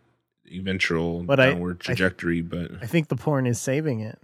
[0.50, 4.18] eventual But I- downward I- trajectory, but I think the porn is saving it.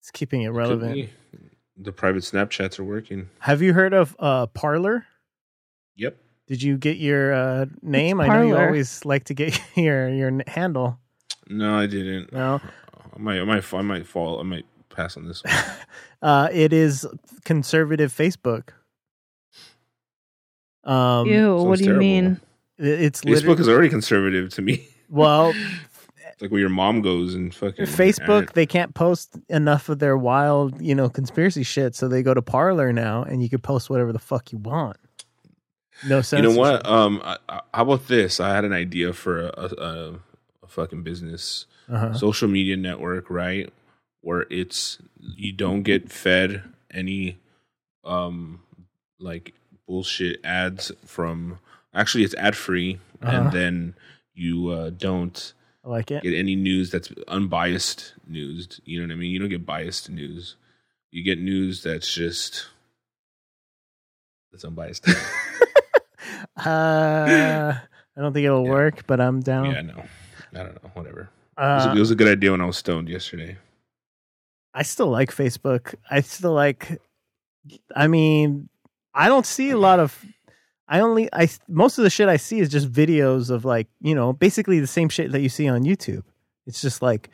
[0.00, 1.08] It's keeping it relevant.
[1.78, 3.30] The private Snapchats are working.
[3.38, 5.06] Have you heard of uh Parler?
[5.96, 6.18] Yep.
[6.46, 8.20] Did you get your uh, name?
[8.20, 10.98] I know you always like to get your your handle.
[11.48, 12.32] No, I didn't.
[12.32, 12.60] No,
[13.14, 14.40] I might, I might, I might fall.
[14.40, 15.54] I might pass on this one.
[16.22, 17.06] uh, it is
[17.44, 18.70] conservative Facebook.
[20.84, 22.00] Um, Ew, what sounds do you terrible.
[22.00, 22.40] mean?
[22.78, 24.88] it- it's Facebook literally is already conservative to me.
[25.08, 25.54] well,
[26.32, 30.16] It's like where your mom goes and fucking Facebook they can't post enough of their
[30.16, 33.88] wild, you know, conspiracy shit, so they go to Parler now, and you can post
[33.88, 34.96] whatever the fuck you want.
[36.06, 36.42] No sense.
[36.42, 36.84] You know what?
[36.86, 38.40] Um, I, I, how about this?
[38.40, 40.14] I had an idea for a, a,
[40.62, 42.14] a, fucking business Uh-huh.
[42.14, 43.72] social media network, right?
[44.22, 47.38] Where it's you don't get fed any
[48.04, 48.60] um
[49.18, 49.54] like
[49.86, 51.58] bullshit ads from.
[51.94, 53.30] Actually, it's ad free, Uh-huh.
[53.36, 53.94] and then
[54.34, 55.52] you uh, don't
[55.84, 56.22] I like it.
[56.24, 58.80] get any news that's unbiased news.
[58.84, 59.30] You know what I mean?
[59.30, 60.56] You don't get biased news.
[61.12, 62.66] You get news that's just
[64.50, 65.06] that's unbiased.
[66.56, 67.74] Uh,
[68.16, 68.70] I don't think it'll Yeah.
[68.70, 69.66] work, but I'm down.
[69.70, 70.04] yeah, no,
[70.54, 70.90] I don't know.
[70.94, 71.30] Whatever.
[71.56, 73.56] It was, a, Uh, it was a good idea when I was stoned yesterday.
[74.72, 75.94] I still like Facebook.
[76.10, 77.00] I still like.
[77.94, 78.68] I mean,
[79.14, 80.24] I don't see a lot of.
[80.88, 84.14] I only I most of the shit I see is just videos of like you
[84.14, 86.24] know basically the same shit that you see on YouTube.
[86.66, 87.30] It's just like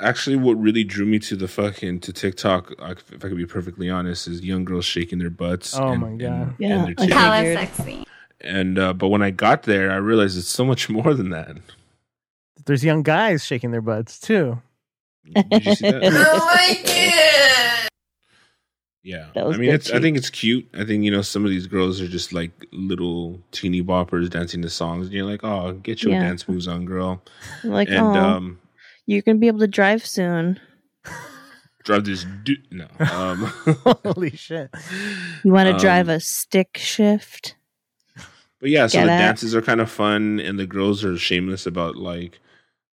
[0.00, 3.88] Actually, what really drew me to the fucking to TikTok, if I could be perfectly
[3.88, 5.76] honest, is young girls shaking their butts.
[5.78, 6.18] Oh and, my God.
[6.18, 7.12] And, Yeah, and I their titties.
[7.12, 7.58] Hella Hella Weird.
[7.58, 8.04] sexy.
[8.40, 11.56] And uh, but when I got there, I realized it's so much more than that.
[12.66, 14.60] there's young guys shaking their butts too.
[15.32, 16.02] Did you see that?
[16.56, 17.88] like it.
[19.04, 19.90] Yeah, That I mean, good, it's.
[19.92, 20.68] I think it's cute.
[20.74, 24.60] I think you know some of these girls are just like little teeny boppers dancing
[24.62, 26.20] to songs, and you're like, oh, get your Yeah.
[26.24, 27.22] dance moves on, girl.
[27.64, 28.58] like, and oh, um,
[29.08, 30.60] you're gonna be able to drive soon.
[31.84, 32.24] drive this.
[32.44, 33.44] Du- no, um,
[34.04, 34.70] Holy shit!
[35.42, 37.56] You want to Um, drive a stick shift?
[38.60, 39.18] But yeah, so Get the it?
[39.18, 42.40] dances are kind of fun, and the girls are shameless about like,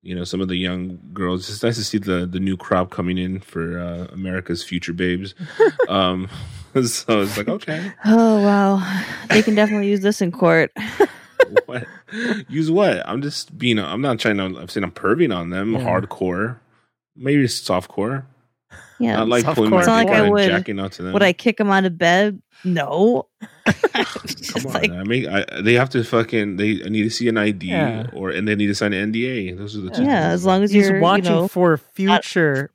[0.02, 1.48] you know, some of the young girls.
[1.48, 5.34] It's nice to see the the new crop coming in for uh, America's future babes.
[5.88, 6.28] um,
[6.84, 10.72] so it's like, okay, Oh wow, they can definitely use this in court.
[11.66, 11.86] what?
[12.48, 13.02] Use what?
[13.08, 13.78] I'm just being.
[13.78, 14.44] I'm not trying to.
[14.44, 15.72] I'm saying I'm perving on them.
[15.74, 15.80] Yeah.
[15.80, 16.58] Hardcore,
[17.16, 18.24] maybe softcore.
[18.98, 19.54] Yeah, Not like softcore.
[19.54, 21.12] pulling my It's not dick like I would- jacking out to them.
[21.12, 22.40] would I kick him out of bed?
[22.64, 23.26] No.
[23.66, 26.56] Come on, like, I mean, I, they have to fucking.
[26.56, 28.06] They need to see an ID, Yeah.
[28.12, 29.56] or and they need to sign an NDA.
[29.58, 30.02] Those are the two.
[30.02, 30.34] yeah, things.
[30.34, 32.70] as long as He's you're watching you know, for future.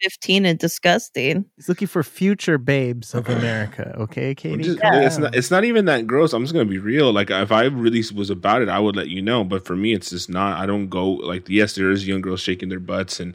[0.00, 1.44] Older than fifteen and disgusting.
[1.56, 3.94] He's looking for future babes of America.
[4.00, 4.62] Okay, Katie.
[4.64, 5.34] just- Calm it's not.
[5.34, 6.32] It's not even that gross.
[6.32, 7.12] I'm just gonna be real.
[7.12, 9.44] Like if I really was about it, I would let you know.
[9.44, 10.58] But for me, it's just not.
[10.58, 11.48] I don't go like.
[11.48, 13.34] Yes, there is young girls shaking their butts, and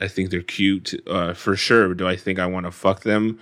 [0.00, 1.94] I think they're cute uh, for sure.
[1.94, 3.38] Do I think I want to fuck them?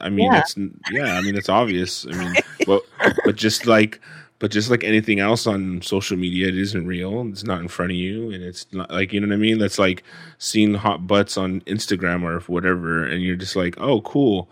[0.00, 0.38] I mean, Yeah.
[0.38, 0.56] that's
[0.92, 1.14] yeah.
[1.14, 2.06] I mean, it's obvious.
[2.06, 2.34] I mean,
[2.66, 2.82] but
[3.24, 4.00] but just like.
[4.38, 7.26] But just like anything else on social media, it isn't real.
[7.28, 9.58] It's not in front of you, and it's not like you know what I mean.
[9.58, 10.02] That's like
[10.38, 14.48] seeing hot butts on Instagram or whatever, and you're just like, oh, cool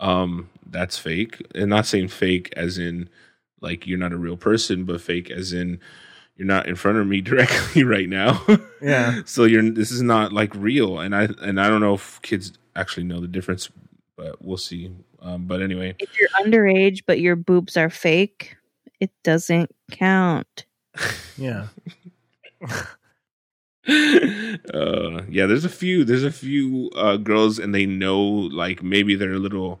[0.00, 3.08] um that's fake and not saying fake as in
[3.62, 5.80] like you're not a real person but fake as in
[6.36, 8.44] you're not in front of me directly right now
[8.82, 9.22] Yeah.
[9.24, 12.52] so you're this is not like real and i and i don't know if kids
[12.74, 13.70] actually know the difference
[14.18, 14.90] but we'll see
[15.22, 18.54] um but anyway If you're underage but your boobs are fake,
[19.00, 20.64] it doesn't count.
[21.38, 21.66] Yeah.
[24.74, 29.14] uh yeah there's a few there's a few uh girls and they know like maybe
[29.14, 29.80] they're a little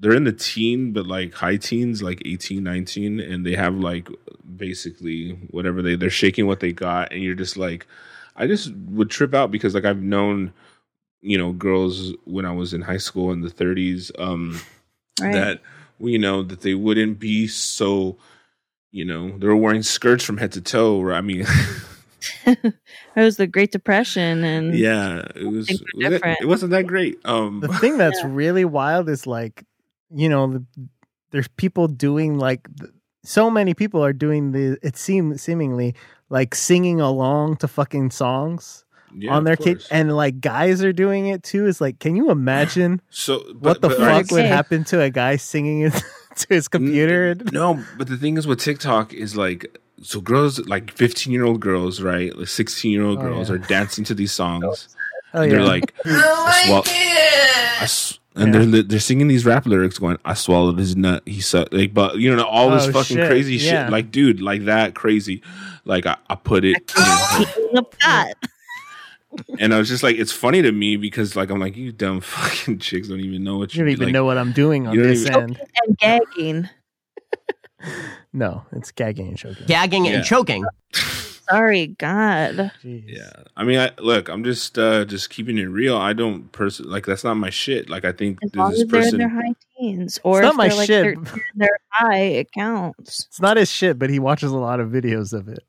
[0.00, 4.08] they're in the teen but like high teens like 18 19 and they have like
[4.56, 7.86] basically whatever they they're shaking what they got and you're just like
[8.34, 10.52] i just would trip out because like i've known
[11.20, 14.58] you know girls when i was in high school in the 30s um
[15.20, 15.34] Right.
[15.34, 15.60] that
[16.00, 18.16] you know that they wouldn't be so
[18.90, 21.46] you know they were wearing skirts from head to toe or i mean
[22.46, 22.74] it
[23.16, 25.66] was the Great Depression, and yeah it was.
[25.98, 26.40] Different.
[26.40, 29.64] It wasn't that great um The thing that's really wild is like,
[30.14, 30.64] you know, the,
[31.30, 34.78] there's people doing like, th- so many people are doing the.
[34.82, 35.94] It seems seemingly
[36.28, 38.84] like singing along to fucking songs
[39.14, 41.66] yeah, on their of kid, and like guys are doing it too.
[41.66, 45.10] Is like, can you imagine so what the but, fuck alright, would happen to a
[45.10, 46.02] guy singing it
[46.36, 47.34] to his computer?
[47.52, 51.60] no but the thing is with tiktok is like so girls like 15 year old
[51.60, 53.56] girls right like 16 year old Oh, girls yeah.
[53.56, 54.88] are dancing to these songs
[55.34, 57.80] Oh and yeah, they're like I swal- like it.
[57.80, 58.64] I s- and Yeah.
[58.64, 62.16] they're they're singing these rap lyrics going I swallowed his nut he sucked like but
[62.16, 63.28] you know all this Oh, fucking shit.
[63.28, 63.84] crazy Yeah.
[63.84, 65.42] shit like dude like that crazy
[65.84, 68.34] like I, I put it in the pot.
[69.58, 72.20] And I was just like it's funny to me because like I'm like you dumb
[72.22, 74.96] fucking chicks don't even know what you don't even like, know what I'm doing on
[74.96, 75.60] this even- end.
[75.86, 76.68] and gagging.
[78.32, 79.66] No, it's gagging and choking.
[79.66, 80.16] Gagging Yeah.
[80.16, 80.64] and choking.
[80.92, 82.70] Sorry, God.
[82.84, 83.04] Jeez.
[83.08, 85.96] Yeah, I mean, I, look, I'm just uh just keeping it real.
[85.96, 87.88] I don't person like that's not my shit.
[87.90, 89.18] Like I think As long this as they're in person.
[89.18, 91.16] their high teens, or not if my they're like shit.
[91.18, 93.26] 13 they're high, it counts.
[93.28, 95.64] It's not his shit, but he watches a lot of videos of it.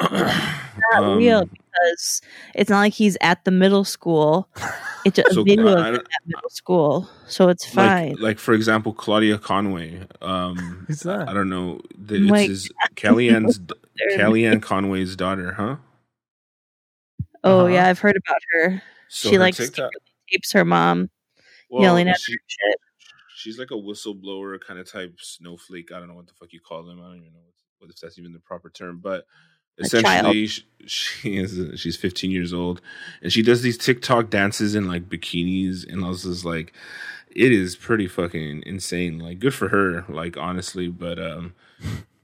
[0.00, 2.22] Not Um, real because
[2.54, 4.48] it's not like he's at the middle school.
[5.04, 8.10] It's a So, video I of him at middle school, so it's fine.
[8.12, 10.06] Like, like for example, Claudia Conway.
[10.22, 10.56] Um,
[10.88, 11.28] Who's that?
[11.28, 11.80] I don't know.
[11.96, 15.76] The, it's Like- his Kellyanne's They're- Kellyanne Conway's daughter, huh?
[17.44, 17.66] oh Uh-huh.
[17.68, 18.82] yeah, I've heard about her.
[19.08, 19.90] So she her like TikTok.
[20.30, 21.10] tapes her mom
[21.70, 22.76] Well, yelling at she- her shit.
[23.36, 25.92] She's like a whistleblower kind of type snowflake.
[25.92, 27.00] I don't know what the fuck you call them.
[27.00, 27.38] I don't even know.
[27.78, 29.24] what if that's even the proper term, but A
[29.78, 32.80] essentially sh- she is she's 15 years old
[33.22, 36.72] and she does these TikTok dances in like bikinis and I was just like
[37.34, 39.18] it is pretty fucking insane.
[39.18, 41.54] Like good for her, like honestly, but um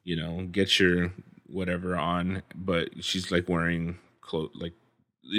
[0.05, 1.13] you know, get your
[1.47, 4.73] whatever on, but she's like wearing clothes like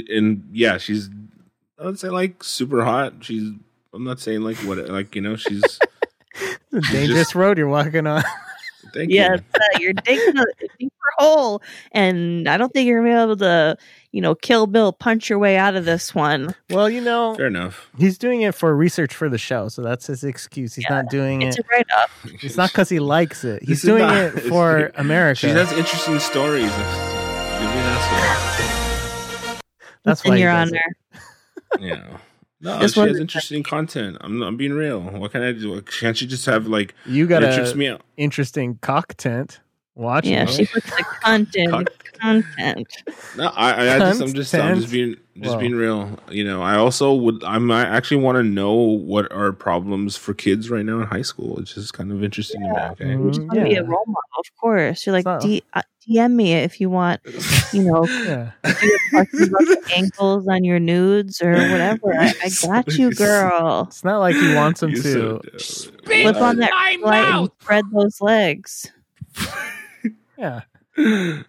[0.09, 1.09] and yeah, she's
[1.79, 3.15] I would say like super hot.
[3.21, 3.51] She's
[3.93, 5.63] I'm not saying like what like you know, she's
[6.71, 8.21] It's a dangerous road you're walking on.
[8.93, 9.59] thank Yes, you.
[9.61, 10.43] uh, you're digging a
[10.77, 11.61] deeper hole,
[11.91, 13.77] and I don't think you're gonna be able to,
[14.11, 16.53] you know, kill Bill, punch your way out of this one.
[16.69, 17.89] Well, you know, Fair enough.
[17.97, 20.75] he's doing it for research for the show, so that's his excuse.
[20.75, 21.65] He's Yeah, not doing It's it.
[21.65, 22.09] a write up.
[22.43, 23.63] It's not because he likes it.
[23.63, 25.39] He's doing not- it for America.
[25.39, 26.71] She has interesting stories.
[26.71, 29.55] Give me an asshole.
[30.03, 30.71] That's in why he your honor.
[31.13, 31.81] it.
[31.81, 32.17] Yeah.
[32.61, 34.17] No, This she one- has interesting content.
[34.21, 35.01] I'm I'm being real.
[35.01, 35.81] What can I do?
[35.81, 38.01] Can't she just have like You got it trips a me out?
[38.17, 39.59] interesting cock tent.
[39.95, 40.49] Watch Yeah, it.
[40.49, 41.69] she puts the content.
[41.71, 42.87] Cock- content.
[43.37, 45.59] No, I, I, I just, I'm just, I'm just being, just Wow.
[45.59, 46.19] being real.
[46.29, 50.33] You know, I also would, I'm, I actually want to know what are problems for
[50.33, 51.59] kids right now in high school.
[51.59, 52.73] It's just kind of interesting to me.
[52.91, 53.23] Okay, Mhm.
[53.23, 55.05] You just want to be a role model, of course.
[55.05, 57.19] You're like, So- D- uh, DM me if you want,
[57.73, 58.51] you know, Yeah.
[58.63, 62.13] talking about the ankles on your nudes or whatever.
[62.13, 63.85] I, I got you, girl.
[63.87, 65.41] It's not like he wants him You're to.
[65.57, 66.03] so dumb.
[66.05, 67.49] Flip on that my light and mouth.
[67.61, 68.91] spread those legs.
[70.37, 70.61] yeah.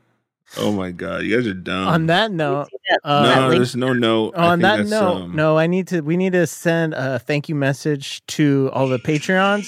[0.58, 1.88] Oh my god, you guys are dumb.
[1.88, 4.36] On that note, See uh, no, there's no note.
[4.36, 6.02] On that note, um, no, I need to.
[6.02, 9.66] We need to send a thank you message to all the Patreons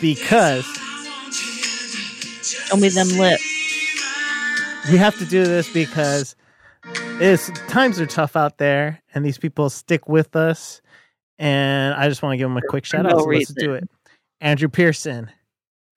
[0.00, 0.64] because
[2.42, 3.44] Show me them lips.
[4.90, 6.34] we have to do this because
[7.20, 10.80] it's times are tough out there, and these people stick with us.
[11.38, 13.12] And I just want to give them a quick shout out.
[13.12, 13.88] no so let's do it.
[14.40, 15.30] Andrew Pearson,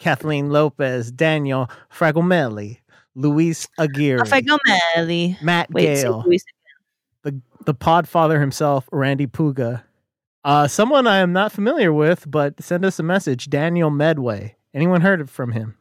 [0.04, 2.80] Kathleen Lopez, Daniel Fragomelli,
[3.16, 5.42] Luis Aguirre, Fagomelli.
[5.42, 6.44] Matt Wait, Gale, Luis.
[7.22, 9.84] the the Podfather himself, Randy Puga.
[10.44, 13.50] Uh, someone I am not familiar with, but send us a message.
[13.50, 14.58] Daniel Medway.
[14.74, 15.78] Anyone heard from him?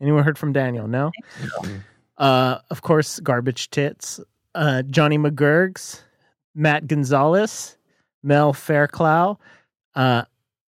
[0.00, 0.86] Anyone heard from Daniel?
[0.86, 1.10] No.
[2.16, 4.20] Uh, of course, Garbage Tits,
[4.54, 6.02] uh, Johnny McGurgs,
[6.54, 7.76] Matt Gonzalez,
[8.22, 9.40] Mel Fairclough,
[9.96, 10.22] uh,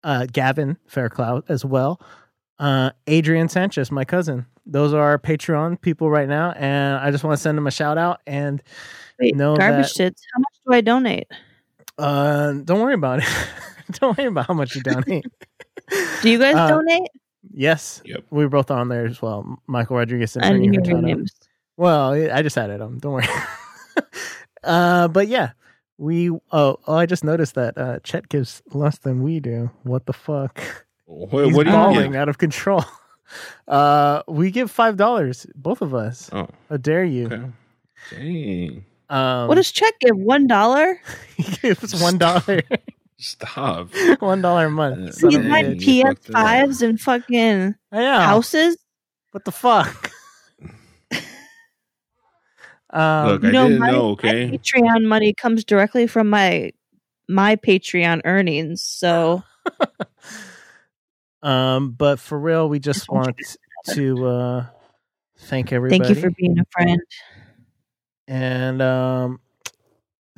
[0.02, 2.00] uh, Gavin Fairclough as well,
[2.62, 4.46] uh, Adrian Sanchez, my cousin.
[4.64, 7.70] Those are our Patreon people right now, and I just want to send them a
[7.72, 8.20] shout out.
[8.26, 8.62] And
[9.20, 10.22] Wait, know garbage that- tits.
[10.32, 11.26] How much do I donate?
[11.98, 13.28] uh, don't worry about it.
[14.00, 15.24] don't worry about how much you donate.
[16.22, 17.08] Do you guys Uh, donate?
[17.52, 18.24] yes, Yep.
[18.30, 19.58] we were both on there as well.
[19.66, 21.00] Michael Rodriguez and I didn't hear your Hurtado.
[21.00, 21.32] names.
[21.76, 22.98] Well, I just added them.
[22.98, 23.26] Don't worry.
[24.64, 25.50] uh, but yeah,
[25.98, 26.30] we.
[26.30, 29.70] Oh, oh, I just noticed that uh, Chet gives less than we do.
[29.82, 30.60] What the fuck?
[31.12, 32.84] What, He's what do you balling out of control.
[33.66, 36.28] Uh, we give five dollars, both of us.
[36.34, 37.26] Oh, How dare you?
[37.28, 37.42] okay.
[38.10, 38.84] Dang.
[39.08, 40.14] Um, what does Chet give?
[40.18, 41.00] One dollar?
[41.38, 42.60] he gives one dollar,
[43.16, 43.88] Stop.
[44.18, 45.14] one dollar a month.
[45.14, 46.02] Son You of a buy bitch.
[46.02, 46.44] fucked it up.
[46.44, 48.26] PS5s and fucking Yeah.
[48.26, 48.76] houses?
[49.30, 50.10] What the fuck?
[52.90, 54.02] um, Look, you I know, didn't my- know.
[54.02, 54.50] My Okay.
[54.50, 56.72] Patreon money comes directly from my
[57.28, 58.82] my Patreon earnings.
[58.82, 59.42] So
[61.42, 64.66] um, but for real, we just Just want want to uh,
[65.38, 65.98] thank everybody.
[66.04, 67.00] thank you for being a friend.
[68.28, 69.40] and um,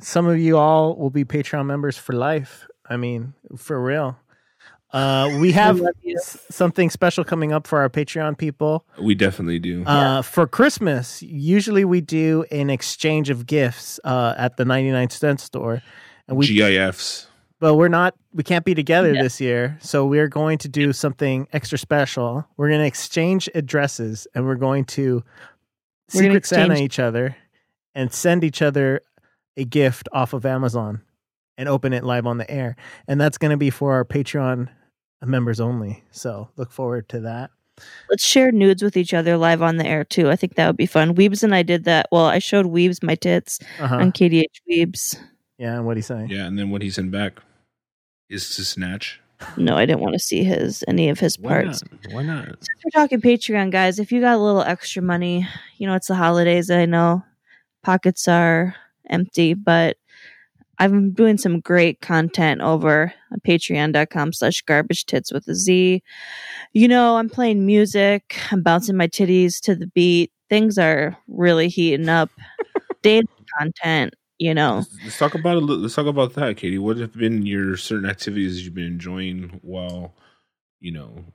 [0.01, 2.67] some of you all will be Patreon members for life.
[2.89, 4.17] I mean, for real.
[4.93, 6.15] Uh, we have love you.
[6.17, 8.85] s- something special coming up for our Patreon people.
[9.01, 9.83] We definitely do.
[9.83, 15.39] Uh, for Christmas, usually we do an exchange of gifts uh, at the 99 cent
[15.41, 15.81] store.
[16.27, 17.27] And we GIFs.
[17.59, 19.23] But we're not we can't be together Yeah.
[19.23, 24.27] this year so we're going to do something extra special we're going to exchange addresses
[24.35, 25.23] and we're going to
[26.13, 27.35] We're gonna secret santa each other
[27.93, 29.01] and send each other
[29.57, 31.01] a gift off of amazon
[31.57, 32.75] and open it live on the air
[33.07, 34.69] and that's going to be for our patreon
[35.23, 37.49] members only so look forward to that
[38.09, 40.29] Let's share nudes with each other live on the air too.
[40.29, 41.13] I think that would be fun.
[41.13, 42.07] Weebs and I did that.
[42.09, 43.97] Well, I showed Weebs my tits uh-huh.
[43.97, 45.19] on KDH Weebs.
[45.57, 47.41] yeah and what do you say Yeah, and then what he sent back
[48.29, 49.21] is to snatch.
[49.57, 51.83] No, I didn't want to see his any of his Why parts.
[51.91, 52.13] not?
[52.13, 52.45] Why not?
[52.45, 55.47] Since we're talking Patreon, guys, if you got a little extra money,
[55.77, 56.71] you know it's the holidays.
[56.71, 57.23] I know
[57.83, 58.75] pockets are
[59.09, 59.97] empty, but
[60.79, 66.01] I'm doing some great content over on patreon.com slash garbage tits with a Z.
[66.73, 70.31] You know, I'm playing music, I'm bouncing my titties to the beat.
[70.49, 72.29] Things are really heating up.
[73.01, 73.27] Dating
[73.59, 74.83] content, you know.
[75.03, 76.77] Let's, talk about a little, let's talk about that, Katie.
[76.77, 80.13] What have been your certain activities you've been enjoying while,
[80.79, 81.25] you know,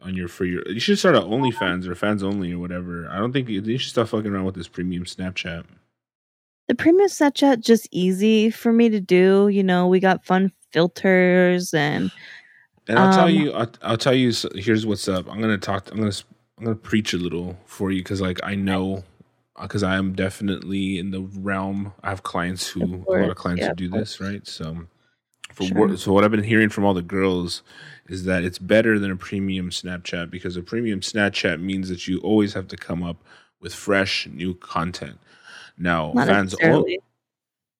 [0.00, 0.66] on your for your.
[0.68, 3.08] You should start an OnlyFans or fans only or whatever.
[3.10, 5.64] I don't think you, should stop fucking around with this premium Snapchat.
[6.68, 9.48] The premium Snapchat just easy for me to do.
[9.48, 12.10] You know, we got fun filters and
[12.88, 14.32] And I'll tell Um, you, I'll, I'll tell you.
[14.54, 15.30] Here's what's up.
[15.30, 15.90] I'm gonna talk.
[15.90, 16.12] I'm gonna.
[16.58, 19.04] i'm gonna preach a little for you because, like, I know,
[19.60, 21.92] because I am definitely in the realm.
[22.02, 24.46] I have clients who, Of a lot of clients yeah, who do this, right?
[24.46, 24.86] So,
[25.52, 25.88] for Sure.
[25.88, 27.62] what, so what I've been hearing from all the girls
[28.08, 32.18] is that it's better than a premium Snapchat because a premium Snapchat means that you
[32.20, 33.22] always have to come up
[33.60, 35.18] with fresh new content.
[35.78, 37.00] Now, not fans, necessarily.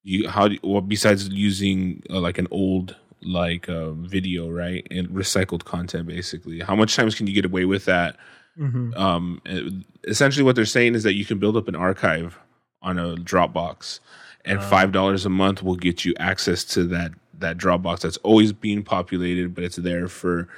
[0.03, 5.09] you how do well besides using uh, like an old like uh, video right and
[5.11, 8.17] recycled content basically how much times can you get away with that
[8.59, 8.97] Mhm.
[8.97, 9.73] um it-
[10.05, 12.39] essentially what they're saying is that you can build up an archive
[12.83, 14.01] on a dropbox
[14.45, 14.63] and Uh.
[14.69, 18.83] five dollars a month will get you access to that that dropbox that's always being
[18.83, 20.49] populated but it's there for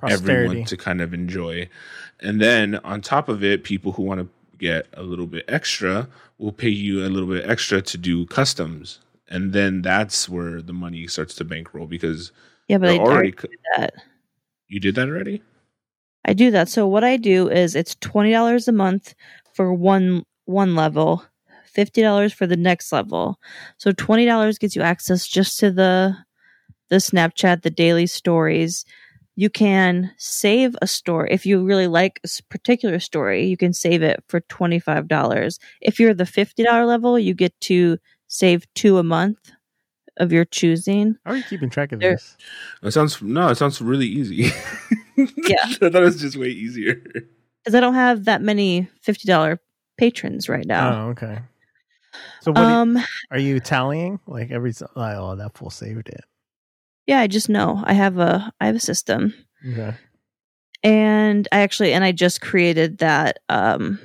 [0.00, 0.32] Posterity.
[0.46, 1.68] everyone to kind of enjoy.
[2.20, 4.28] And then on top of it, people who want to
[4.58, 8.98] get a little bit extra will pay you a little bit extra to do customs.
[9.28, 12.32] And then that's where the money starts to bankroll because
[12.68, 13.94] Yeah, but I already already cu- that.
[14.68, 15.40] you did that already.
[16.24, 16.68] I do that.
[16.68, 19.14] So what I do is it's twenty dollars a month
[19.54, 21.24] for one one level,
[21.66, 23.38] fifty dollars for the next level.
[23.78, 26.16] So twenty dollars gets you access just to the
[26.90, 28.84] the Snapchat, the daily stories.
[29.34, 33.44] You can save a story if you really like a particular story.
[33.46, 35.58] You can save it for twenty five dollars.
[35.80, 37.98] If you're the fifty dollar level, you get to
[38.28, 39.50] save two a month
[40.18, 41.16] of your choosing.
[41.24, 42.36] How are you keeping track of There- this?
[42.82, 44.50] It sounds no, it sounds really easy.
[45.36, 45.56] Yeah.
[45.64, 46.94] I thought it was just way easier.
[47.64, 49.60] Because I don't have that many fifty dollar
[49.98, 51.06] patrons right now.
[51.06, 51.38] Oh, okay.
[52.40, 52.98] So what do you- um.
[53.30, 54.20] are you tallying?
[54.26, 56.24] Like every s- oh that fool saved it.
[57.06, 59.32] Yeah, I just know I have a I have a system,
[59.72, 59.94] Okay.
[60.82, 63.98] and I actually and I just created that um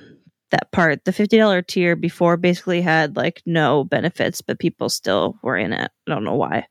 [0.51, 1.03] that part.
[1.05, 5.73] The fifty dollar tier before basically had like no benefits, but people still were in
[5.73, 5.91] it.
[6.07, 6.65] I don't know why.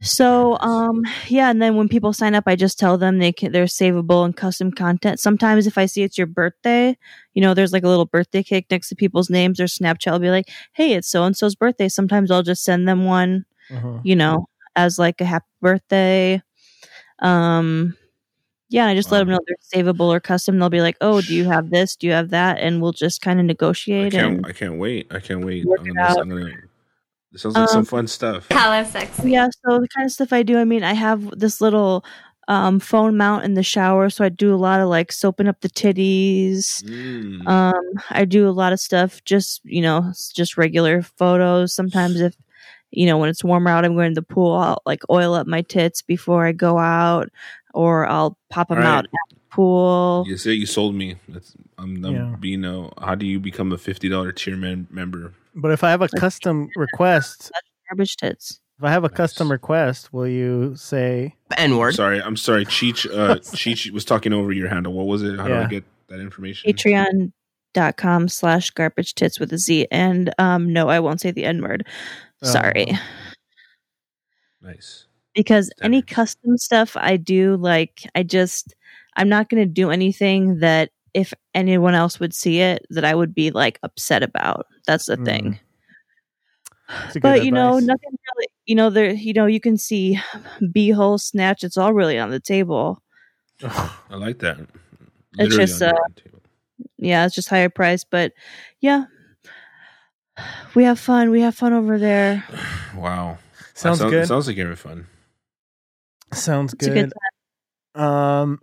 [0.00, 3.50] So um yeah, and then when people sign up, I just tell them they can
[3.52, 5.18] they're savable and custom content.
[5.18, 6.96] Sometimes if I see it's your birthday,
[7.34, 10.18] you know, there's like a little birthday cake next to people's names or Snapchat will
[10.20, 11.88] be like, hey, it's so and so's birthday.
[11.88, 13.98] Sometimes I'll just send them one Uh-huh.
[14.04, 14.46] you know,
[14.76, 16.40] as like a happy birthday.
[17.20, 17.96] Um,
[18.70, 20.58] yeah, and I just let them know they're savable or custom.
[20.58, 21.96] They'll be like, "Oh, do you have this?
[21.96, 24.12] Do you have that?" And we'll just kind of I negotiate.
[24.12, 24.36] can't.
[24.38, 25.06] And I can't wait.
[25.10, 25.66] I can't wait.
[25.78, 26.20] I'm gonna.
[26.20, 26.52] I'm gonna,
[27.32, 28.46] this sounds like some Um, fun stuff.
[28.50, 29.30] Hello, sexy.
[29.30, 30.58] yeah, so the kind of stuff I do.
[30.58, 32.04] I mean, I have this little
[32.48, 35.60] um, phone mount in the shower, so I do a lot of like soaping up
[35.60, 36.82] the titties.
[36.84, 37.46] Mm.
[37.46, 37.74] Um,
[38.10, 41.74] I do a lot of stuff, just you know, just regular photos.
[41.74, 42.34] Sometimes if
[42.90, 44.52] you know when it's warmer out, I'm going to the pool.
[44.54, 47.28] I'll like oil up my tits before I go out,
[47.74, 48.90] or I'll pop them All right.
[48.90, 50.24] out at the pool.
[50.26, 51.16] You say you sold me.
[51.28, 52.36] That's, I'm, I'm Yeah.
[52.40, 52.88] being a.
[53.04, 55.34] How do you become a fifty dollar tier man, member?
[55.54, 57.50] But if I have a custom request,
[57.88, 58.60] Garbage tits.
[58.78, 59.16] if I have a Nice.
[59.16, 61.94] custom request, will you say N word.
[61.94, 62.64] Sorry, I'm sorry.
[62.66, 64.92] Cheech, uh, Cheech was talking over your handle.
[64.92, 65.38] What was it?
[65.38, 66.70] How do I get that information?
[66.72, 69.86] Patreon.com slash garbage tits with a Z.
[69.90, 71.86] And um, no, I won't say the N word.
[72.42, 72.46] Oh.
[72.46, 72.92] Sorry.
[74.60, 75.06] Nice.
[75.34, 78.74] because any custom stuff I do, like I just
[79.16, 83.14] I'm not going to do anything that if anyone else would see it that I
[83.14, 84.66] would be like upset about.
[84.86, 85.24] That's the Mm.
[85.24, 85.60] thing.
[87.06, 88.48] It's a good But you know, nothing really.
[88.66, 89.10] You know, there.
[89.12, 90.18] You know, you can see
[90.62, 91.62] beehole snatch.
[91.64, 93.02] It's all really on the table.
[93.62, 94.58] I like that.
[95.38, 95.92] It's just, uh.
[96.96, 98.32] Yeah, it's just higher price, but
[98.80, 99.04] yeah,
[100.74, 101.30] we have fun.
[101.30, 102.44] We have fun over there.
[102.96, 103.38] wow.
[103.74, 104.26] sounds Sounds- good.
[104.26, 105.06] Sounds like you're having fun.
[106.32, 107.10] Sounds good
[107.94, 108.00] good.
[108.00, 108.60] Um,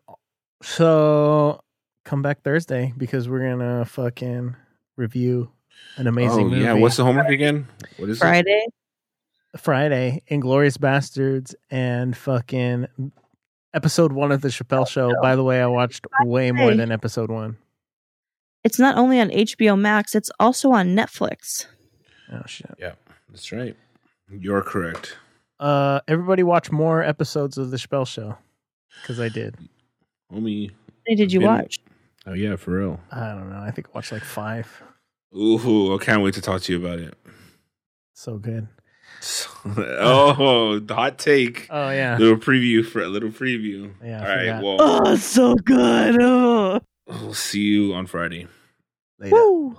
[0.62, 1.62] so
[2.06, 4.56] come back Thursday because we're gonna fucking
[4.96, 5.52] review
[5.98, 6.62] an amazing oh movie.
[6.62, 6.74] yeah.
[6.74, 7.68] What's the homework again?
[7.98, 8.22] What is it?
[8.22, 8.66] Friday.
[9.58, 10.24] Friday?
[10.32, 12.88] Inglourious Basterds and fucking
[13.74, 15.12] episode one of the Chappelle Show.
[15.22, 17.58] By the way, I watched way more than episode one.
[18.64, 21.66] It's not only on HBO Max; it's also on Netflix.
[22.32, 22.74] Oh shit.
[22.80, 22.94] Yeah,
[23.30, 23.76] that's right.
[24.32, 25.18] You're correct.
[25.60, 28.38] Uh, everybody watch more episodes of the Chappelle Show
[29.02, 29.56] because I did.
[30.34, 30.72] Homie.
[31.06, 31.80] Did you Been- watch?
[32.28, 33.00] Oh yeah, for real.
[33.12, 33.60] I don't know.
[33.60, 34.82] I think I watched like five.
[35.36, 37.14] Ooh, I can't wait to talk to you about it.
[38.14, 38.68] So good.
[39.78, 41.68] oh, the hot take.
[41.70, 42.18] Oh yeah.
[42.18, 43.92] Little preview for a little preview.
[44.04, 44.64] Yeah, All right.
[44.64, 46.22] Well, Oh, so good.
[46.22, 46.80] Oh.
[47.08, 48.48] we'll see you on Friday.
[49.20, 49.36] Later.
[49.36, 49.78] Woo.